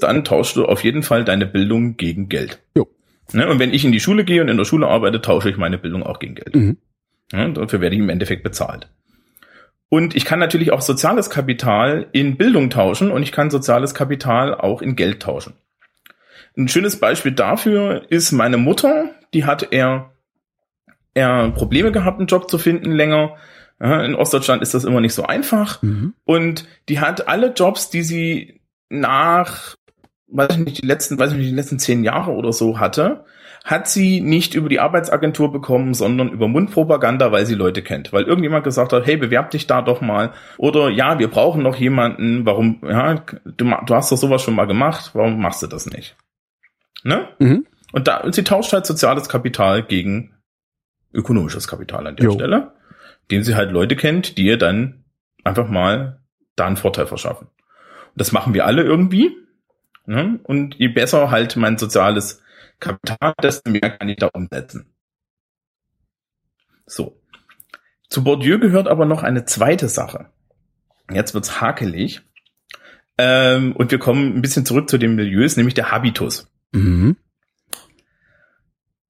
[0.00, 2.62] dann tauschst du auf jeden Fall deine Bildung gegen Geld.
[2.76, 2.86] Jo.
[3.32, 3.48] Ne?
[3.48, 5.78] Und wenn ich in die Schule gehe und in der Schule arbeite, tausche ich meine
[5.78, 6.54] Bildung auch gegen Geld.
[6.54, 6.76] Mhm.
[7.32, 7.52] Ne?
[7.52, 8.88] Dafür werde ich im Endeffekt bezahlt.
[9.88, 14.54] Und ich kann natürlich auch soziales Kapital in Bildung tauschen und ich kann soziales Kapital
[14.54, 15.54] auch in Geld tauschen.
[16.56, 20.10] Ein schönes Beispiel dafür ist meine Mutter, die hat eher,
[21.14, 23.36] eher Probleme gehabt, einen Job zu finden länger
[23.80, 25.82] in Ostdeutschland ist das immer nicht so einfach.
[25.82, 26.14] Mhm.
[26.24, 29.74] Und die hat alle Jobs, die sie nach,
[30.36, 33.24] weiß ich nicht, die letzten, weiß ich nicht, die letzten zehn Jahre oder so hatte,
[33.64, 38.12] hat sie nicht über die Arbeitsagentur bekommen, sondern über Mundpropaganda, weil sie Leute kennt.
[38.12, 40.32] Weil irgendjemand gesagt hat, hey, bewerb dich da doch mal.
[40.58, 42.44] Oder ja, wir brauchen noch jemanden.
[42.44, 43.14] Warum, ja,
[43.44, 45.12] du, du hast doch sowas schon mal gemacht.
[45.14, 46.14] Warum machst du das nicht?
[47.04, 47.28] Ne?
[47.38, 47.66] Mhm.
[47.92, 50.34] Und da, und sie tauscht halt soziales Kapital gegen
[51.14, 52.32] ökonomisches Kapital an der jo.
[52.32, 52.72] Stelle
[53.30, 55.04] dem sie halt Leute kennt, die ihr dann
[55.42, 56.20] einfach mal
[56.56, 57.48] da einen Vorteil verschaffen.
[57.48, 59.36] Und das machen wir alle irgendwie.
[60.06, 60.40] Ne?
[60.42, 62.42] Und je besser halt mein soziales
[62.78, 64.86] Kapital, desto mehr kann ich da umsetzen.
[66.86, 67.20] So.
[68.08, 70.30] Zu Bourdieu gehört aber noch eine zweite Sache.
[71.10, 72.22] Jetzt wird's hakelig.
[73.16, 76.50] Ähm, und wir kommen ein bisschen zurück zu den Milieus, nämlich der Habitus.
[76.72, 77.16] Mhm.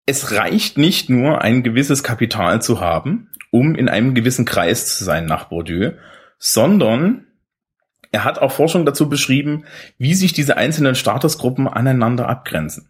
[0.07, 5.05] Es reicht nicht nur, ein gewisses Kapital zu haben, um in einem gewissen Kreis zu
[5.05, 5.93] sein nach Bourdieu,
[6.39, 7.27] sondern
[8.15, 9.65] er hat auch Forschung dazu beschrieben,
[9.99, 12.89] wie sich diese einzelnen Statusgruppen aneinander abgrenzen.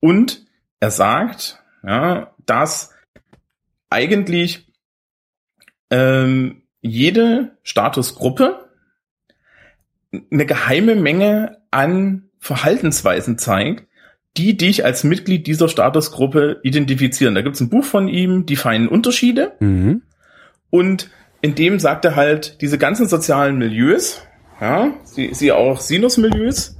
[0.00, 0.44] Und
[0.80, 2.92] er sagt, ja, dass
[3.90, 4.66] eigentlich
[5.90, 8.68] ähm, jede Statusgruppe
[10.32, 13.86] eine geheime Menge an Verhaltensweisen zeigt,
[14.36, 17.36] die dich als Mitglied dieser Statusgruppe identifizieren.
[17.36, 19.52] Da gibt es ein Buch von ihm, Die feinen Unterschiede.
[19.60, 20.02] Mhm.
[20.70, 21.08] Und
[21.40, 24.22] in dem sagt er halt, diese ganzen sozialen Milieus,
[24.60, 26.76] ja, sie, sie auch Sinus-Milieus,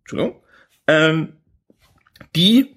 [0.00, 0.40] Entschuldigung,
[0.86, 1.32] ähm,
[2.36, 2.76] die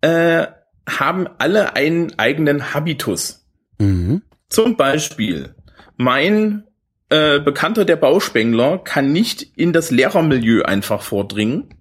[0.00, 0.46] äh,
[0.88, 3.46] haben alle einen eigenen Habitus.
[3.78, 4.22] Mhm.
[4.48, 5.54] Zum Beispiel,
[5.96, 6.64] mein
[7.08, 11.74] äh, Bekannter der Bauspengler kann nicht in das Lehrermilieu einfach vordringen,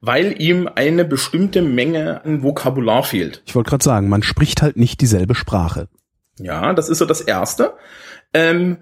[0.00, 3.42] weil ihm eine bestimmte Menge an Vokabular fehlt.
[3.46, 5.88] Ich wollte gerade sagen, man spricht halt nicht dieselbe Sprache.
[6.40, 7.74] Ja, das ist so das Erste.
[8.32, 8.78] Ähm,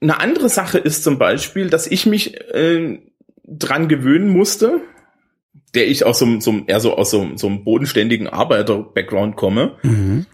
[0.00, 3.00] eine andere Sache ist zum Beispiel, dass ich mich äh,
[3.44, 4.80] dran gewöhnen musste,
[5.74, 10.26] der ich aus so, so eher so aus so, so einem bodenständigen Arbeiter-Background komme, mhm.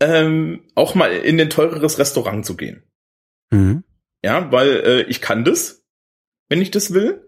[0.00, 2.82] ähm, auch mal in ein teureres Restaurant zu gehen.
[3.50, 3.84] Mhm.
[4.24, 5.84] Ja, weil äh, ich kann das,
[6.48, 7.26] wenn ich das will.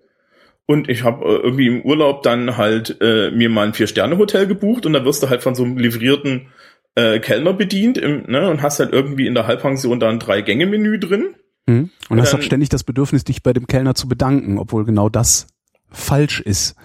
[0.66, 4.86] Und ich habe äh, irgendwie im Urlaub dann halt äh, mir mal ein Vier-Sterne-Hotel gebucht
[4.86, 6.48] und dann wirst du halt von so einem livrierten
[6.94, 10.98] äh, Kellner bedient im, ne, und hast halt irgendwie in der Halbpension da ein Drei-Gänge-Menü
[10.98, 11.34] drin.
[11.66, 11.74] Mhm.
[11.74, 15.08] Und, und hast halt ständig das Bedürfnis, dich bei dem Kellner zu bedanken, obwohl genau
[15.08, 15.46] das
[15.90, 16.76] falsch ist.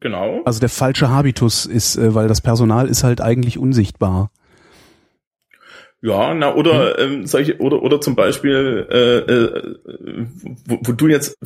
[0.00, 0.42] Genau.
[0.44, 4.30] Also der falsche Habitus ist, äh, weil das Personal ist halt eigentlich unsichtbar.
[6.04, 7.12] Ja, na oder hm.
[7.12, 9.76] ähm, solche oder oder zum Beispiel äh, äh,
[10.66, 11.38] wo, wo du jetzt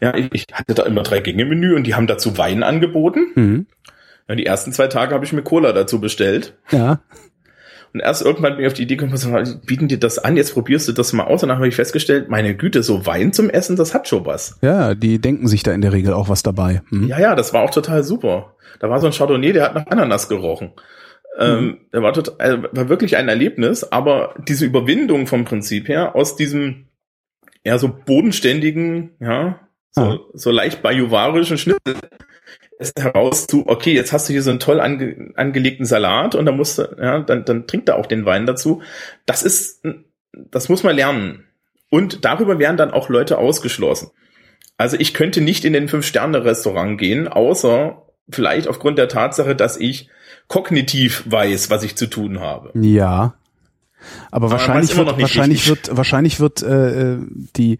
[0.00, 3.26] ja, ich, ich hatte da immer drei Gänge Menü und die haben dazu Wein angeboten.
[3.34, 3.66] Mhm.
[4.28, 6.56] Ja, die ersten zwei Tage habe ich mir Cola dazu bestellt.
[6.70, 7.00] Ja.
[7.92, 10.86] Und erst irgendwann bin ich auf die Idee gekommen, bieten dir das an, jetzt probierst
[10.86, 13.76] du das mal aus und dann habe ich festgestellt, meine Güte, so Wein zum Essen,
[13.76, 14.58] das hat schon was.
[14.60, 16.82] Ja, die denken sich da in der Regel auch was dabei.
[16.90, 17.08] Hm?
[17.08, 18.54] Ja, ja, das war auch total super.
[18.80, 20.72] Da war so ein Chardonnay, der hat nach Ananas gerochen.
[21.38, 21.78] Ähm, mhm.
[21.92, 26.36] Ähm, war, total, äh, war wirklich ein Erlebnis, aber diese Überwindung vom Prinzip her aus
[26.36, 26.88] diesem
[27.62, 29.60] eher so bodenständigen, ja,
[29.90, 30.18] so, ah.
[30.34, 31.96] so leicht bajuwarischen Schnitzel
[32.98, 36.56] heraus zu, okay, jetzt hast du hier so einen toll ange, angelegten Salat und dann
[36.56, 38.82] musst du, ja, dann, dann trinkt er auch den Wein dazu.
[39.24, 39.82] Das ist,
[40.32, 41.44] das muss man lernen.
[41.90, 44.10] Und darüber werden dann auch Leute ausgeschlossen.
[44.76, 50.10] Also ich könnte nicht in den Fünf-Sterne-Restaurant gehen, außer vielleicht aufgrund der Tatsache, dass ich
[50.48, 52.72] kognitiv weiß, was ich zu tun habe.
[52.78, 53.34] Ja.
[54.30, 57.18] Aber, Aber wahrscheinlich wird, wahrscheinlich wird, wahrscheinlich wird äh, äh,
[57.56, 57.78] die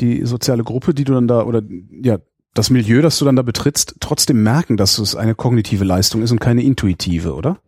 [0.00, 1.62] die soziale Gruppe, die du dann da oder
[2.02, 2.18] ja
[2.58, 6.32] das Milieu, das du dann da betrittst, trotzdem merken, dass es eine kognitive Leistung ist
[6.32, 7.60] und keine intuitive, oder?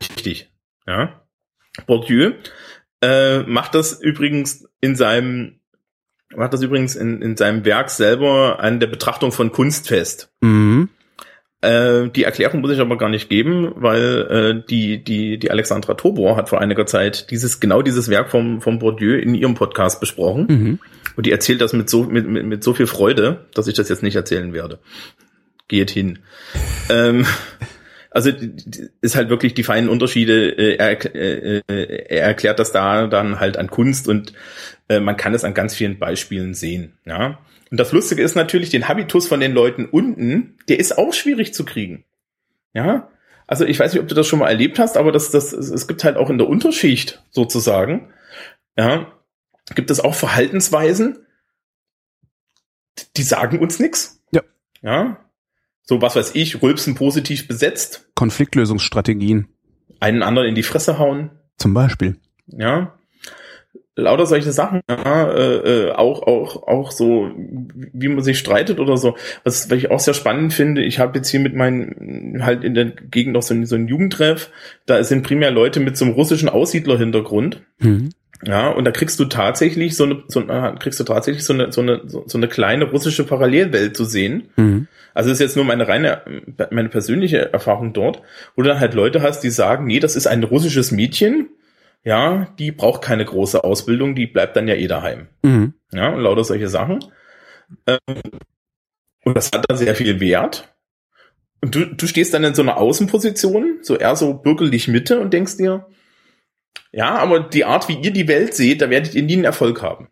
[0.00, 0.52] Richtig.
[0.86, 1.22] Ja.
[1.86, 2.32] Bourdieu
[3.02, 5.60] äh, macht das übrigens in seinem
[6.34, 10.30] macht das übrigens in, in seinem Werk selber an der Betrachtung von Kunst fest.
[10.40, 10.90] Mhm.
[11.66, 15.94] Äh, die Erklärung muss ich aber gar nicht geben, weil äh, die, die, die Alexandra
[15.94, 19.98] Tobor hat vor einiger Zeit dieses, genau dieses Werk vom, vom Bourdieu in ihrem Podcast
[19.98, 20.46] besprochen.
[20.48, 20.78] Mhm.
[21.16, 23.88] Und die erzählt das mit so, mit, mit, mit so viel Freude, dass ich das
[23.88, 24.78] jetzt nicht erzählen werde.
[25.66, 26.20] Geht hin.
[26.88, 27.26] ähm,
[28.12, 28.30] also
[29.00, 30.50] ist halt wirklich die feinen Unterschiede.
[30.56, 34.34] Äh, er, äh, er erklärt das da dann halt an Kunst und
[34.88, 36.92] äh, man kann es an ganz vielen Beispielen sehen.
[37.04, 37.40] Ja.
[37.70, 41.52] Und das Lustige ist natürlich, den Habitus von den Leuten unten, der ist auch schwierig
[41.52, 42.04] zu kriegen.
[42.72, 43.08] Ja,
[43.46, 45.86] also ich weiß nicht, ob du das schon mal erlebt hast, aber das, das, es
[45.86, 48.12] gibt halt auch in der Unterschicht sozusagen,
[48.76, 49.12] ja,
[49.74, 51.18] gibt es auch Verhaltensweisen,
[53.16, 54.22] die sagen uns nichts.
[54.32, 54.42] Ja.
[54.82, 55.18] Ja.
[55.82, 58.08] So, was weiß ich, Rülpsen positiv besetzt.
[58.14, 59.48] Konfliktlösungsstrategien.
[60.00, 61.30] Einen anderen in die Fresse hauen.
[61.56, 62.16] Zum Beispiel.
[62.46, 62.96] Ja
[63.96, 68.96] lauter solche Sachen, ja, äh, äh, auch auch auch so, wie man sich streitet oder
[68.98, 69.16] so.
[69.42, 72.74] Was, was ich auch sehr spannend finde, ich habe jetzt hier mit meinen halt in
[72.74, 74.50] der Gegend noch so, ein, so ein Jugendtreff,
[74.84, 77.62] da sind primär Leute mit so einem russischen Aussiedlerhintergrund.
[77.78, 78.10] Mhm.
[78.44, 80.44] Ja, und da kriegst du tatsächlich so eine, so,
[80.78, 84.50] kriegst du tatsächlich so eine, so eine, so eine kleine russische Parallelwelt zu sehen.
[84.56, 84.88] Mhm.
[85.14, 86.20] Also das ist jetzt nur meine reine,
[86.70, 88.20] meine persönliche Erfahrung dort,
[88.54, 91.48] wo du dann halt Leute hast, die sagen, nee, das ist ein russisches Mädchen,
[92.02, 95.28] ja, die braucht keine große Ausbildung, die bleibt dann ja eh daheim.
[95.42, 95.74] Mhm.
[95.92, 97.04] Ja, und lauter solche Sachen.
[97.86, 97.98] Ähm,
[99.24, 100.74] und das hat dann sehr viel Wert.
[101.60, 105.32] Und du, du stehst dann in so einer Außenposition, so eher so bürgerlich Mitte und
[105.32, 105.86] denkst dir,
[106.92, 109.82] ja, aber die Art, wie ihr die Welt seht, da werdet ihr nie einen Erfolg
[109.82, 110.08] haben.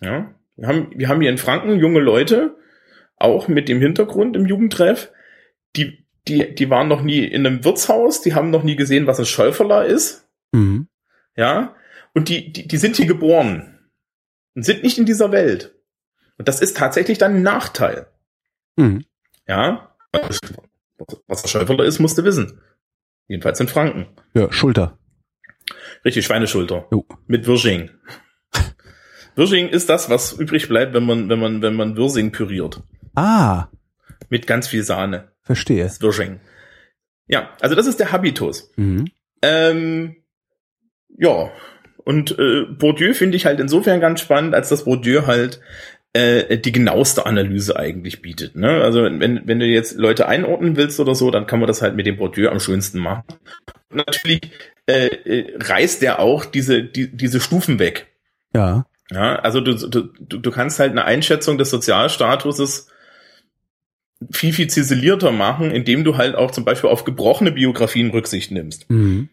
[0.00, 2.56] Ja, wir haben, wir haben hier in Franken junge Leute,
[3.16, 5.12] auch mit dem Hintergrund im Jugendtreff,
[5.76, 9.18] die, die, die waren noch nie in einem Wirtshaus, die haben noch nie gesehen, was
[9.18, 10.88] ein Schäuferler ist, Mhm.
[11.36, 11.74] Ja,
[12.14, 13.90] und die, die, die sind hier geboren
[14.54, 15.74] und sind nicht in dieser Welt.
[16.38, 18.06] Und das ist tatsächlich dann ein Nachteil.
[18.76, 19.04] Mhm.
[19.46, 19.94] Ja,
[21.26, 22.60] was der Schäuferler ist, musste wissen.
[23.28, 24.06] Jedenfalls in Franken.
[24.34, 24.98] Ja, Schulter.
[26.04, 26.86] Richtig, Schweineschulter.
[26.90, 27.04] Jo.
[27.26, 27.90] Mit Wirsching.
[29.34, 32.82] Wirsching ist das, was übrig bleibt, wenn man, wenn man, wenn man Würsing püriert.
[33.14, 33.68] Ah.
[34.28, 35.32] Mit ganz viel Sahne.
[35.42, 35.84] Verstehe.
[35.84, 36.40] Das Wirsching.
[37.26, 38.72] Ja, also das ist der Habitus.
[38.76, 39.10] Mhm.
[39.42, 40.16] Ähm,
[41.16, 41.50] ja,
[42.04, 45.60] und äh, Bourdieu finde ich halt insofern ganz spannend, als dass Bourdieu halt
[46.12, 48.54] äh, die genaueste Analyse eigentlich bietet.
[48.54, 48.80] Ne?
[48.82, 51.96] Also wenn, wenn du jetzt Leute einordnen willst oder so, dann kann man das halt
[51.96, 53.24] mit dem Bourdieu am schönsten machen.
[53.90, 54.40] Und natürlich
[54.86, 58.06] äh, äh, reißt der auch diese, die, diese Stufen weg.
[58.54, 58.86] Ja.
[59.10, 62.88] Ja, also du, du, du kannst halt eine Einschätzung des Sozialstatuses
[64.30, 68.88] viel, viel ziselierter machen, indem du halt auch zum Beispiel auf gebrochene Biografien Rücksicht nimmst.
[68.90, 69.28] Mhm.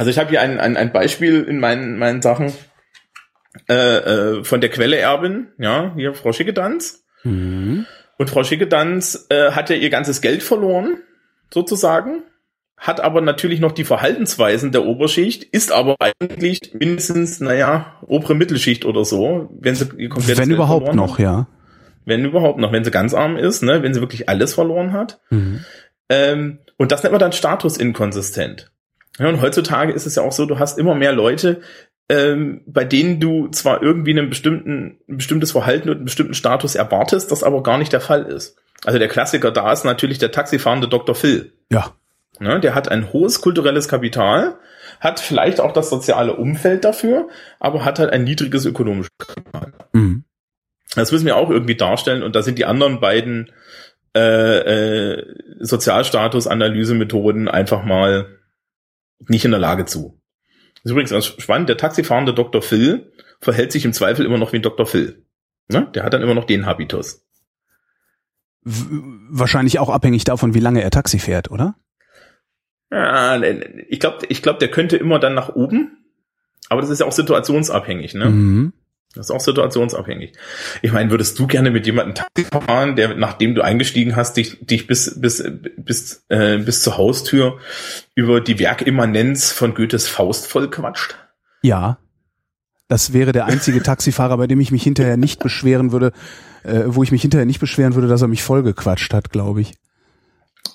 [0.00, 2.54] Also ich habe hier ein, ein, ein Beispiel in meinen, meinen Sachen
[3.68, 7.04] äh, äh, von der Quelle Erbin, ja, hier Frau Schickedanz.
[7.22, 7.84] Mhm.
[8.16, 11.02] Und Frau Schickedanz äh, hat ja ihr ganzes Geld verloren,
[11.52, 12.22] sozusagen,
[12.78, 18.86] hat aber natürlich noch die Verhaltensweisen der Oberschicht, ist aber eigentlich mindestens, naja, obere Mittelschicht
[18.86, 21.22] oder so, wenn sie komplett Wenn überhaupt noch, hat.
[21.22, 21.46] ja.
[22.06, 25.20] Wenn überhaupt noch, wenn sie ganz arm ist, ne, wenn sie wirklich alles verloren hat.
[25.28, 25.62] Mhm.
[26.08, 28.72] Ähm, und das nennt man dann statusinkonsistent.
[29.20, 31.60] Ja, und heutzutage ist es ja auch so, du hast immer mehr Leute,
[32.08, 36.74] ähm, bei denen du zwar irgendwie einen bestimmten, ein bestimmtes Verhalten und einen bestimmten Status
[36.74, 38.56] erwartest, das aber gar nicht der Fall ist.
[38.84, 41.14] Also der Klassiker da ist natürlich der taxifahrende Dr.
[41.14, 41.52] Phil.
[41.70, 41.92] Ja.
[42.38, 44.54] Ne, der hat ein hohes kulturelles Kapital,
[44.98, 49.74] hat vielleicht auch das soziale Umfeld dafür, aber hat halt ein niedriges ökonomisches Kapital.
[49.92, 50.24] Mhm.
[50.94, 53.52] Das müssen wir auch irgendwie darstellen und da sind die anderen beiden
[54.16, 55.26] äh, äh,
[55.60, 58.39] Sozialstatus-Analysemethoden einfach mal
[59.28, 60.20] nicht in der Lage zu.
[60.74, 62.62] Das ist übrigens ganz spannend, der taxifahrende Dr.
[62.62, 64.86] Phil verhält sich im Zweifel immer noch wie ein Dr.
[64.86, 65.26] Phil.
[65.68, 65.90] Ne?
[65.94, 67.24] Der hat dann immer noch den Habitus.
[68.62, 71.76] wahrscheinlich auch abhängig davon, wie lange er Taxi fährt, oder?
[72.90, 73.40] Ja,
[73.88, 76.04] ich glaube, ich glaub, der könnte immer dann nach oben,
[76.68, 78.26] aber das ist ja auch situationsabhängig, ne?
[78.26, 78.72] Mhm.
[79.14, 80.34] Das ist auch situationsabhängig.
[80.82, 84.64] Ich meine, würdest du gerne mit jemandem Taxi fahren, der, nachdem du eingestiegen hast, dich,
[84.64, 85.42] dich bis, bis,
[85.76, 87.58] bis, äh, bis zur Haustür
[88.14, 91.16] über die Werkimmanenz von Goethes Faust voll quatscht?
[91.62, 91.98] Ja.
[92.86, 96.12] Das wäre der einzige Taxifahrer, bei dem ich mich hinterher nicht beschweren würde,
[96.62, 99.74] äh, wo ich mich hinterher nicht beschweren würde, dass er mich vollgequatscht hat, glaube ich.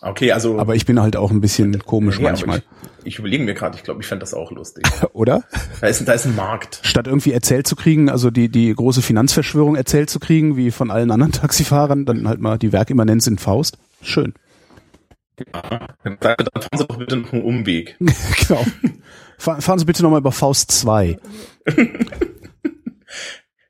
[0.05, 0.59] Okay, also.
[0.59, 2.59] Aber ich bin halt auch ein bisschen komisch nee, manchmal.
[2.99, 4.85] Ich, ich überlege mir gerade, ich glaube, ich fände das auch lustig.
[5.13, 5.43] Oder?
[5.81, 6.79] Da ist, da ist ein Markt.
[6.83, 10.91] Statt irgendwie erzählt zu kriegen, also die, die große Finanzverschwörung erzählt zu kriegen, wie von
[10.91, 13.79] allen anderen Taxifahrern, dann halt mal die Werkimmanenz in Faust.
[14.03, 14.35] Schön.
[15.53, 17.97] Ja, dann, dann fahren Sie doch bitte noch einen Umweg.
[18.47, 18.63] genau.
[19.39, 21.17] Fahren Sie bitte nochmal über Faust 2.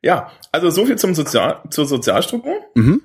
[0.02, 2.56] ja, also so viel zum Sozial zur Sozialstruktur.
[2.76, 3.02] Mhm.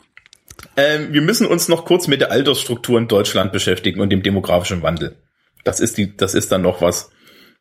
[0.77, 4.83] Ähm, wir müssen uns noch kurz mit der Altersstruktur in Deutschland beschäftigen und dem demografischen
[4.83, 5.17] Wandel.
[5.65, 7.11] Das ist die, das ist dann noch was,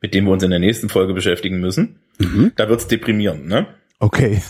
[0.02, 2.00] mit dem wir uns in der nächsten Folge beschäftigen müssen.
[2.20, 2.54] Mhm.
[2.56, 3.68] Da wird's deprimierend, ne?
[4.02, 4.42] Okay,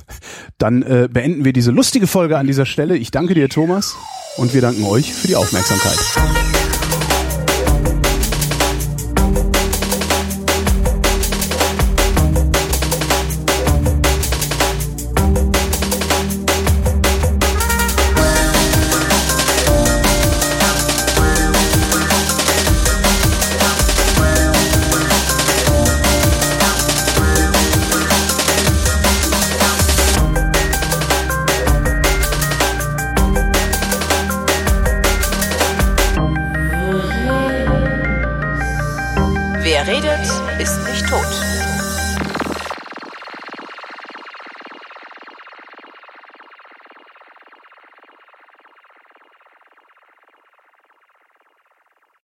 [0.60, 2.96] dann äh, beenden wir diese lustige Folge an dieser Stelle.
[2.96, 3.98] Ich danke dir, Thomas,
[4.38, 6.59] und wir danken euch für die Aufmerksamkeit.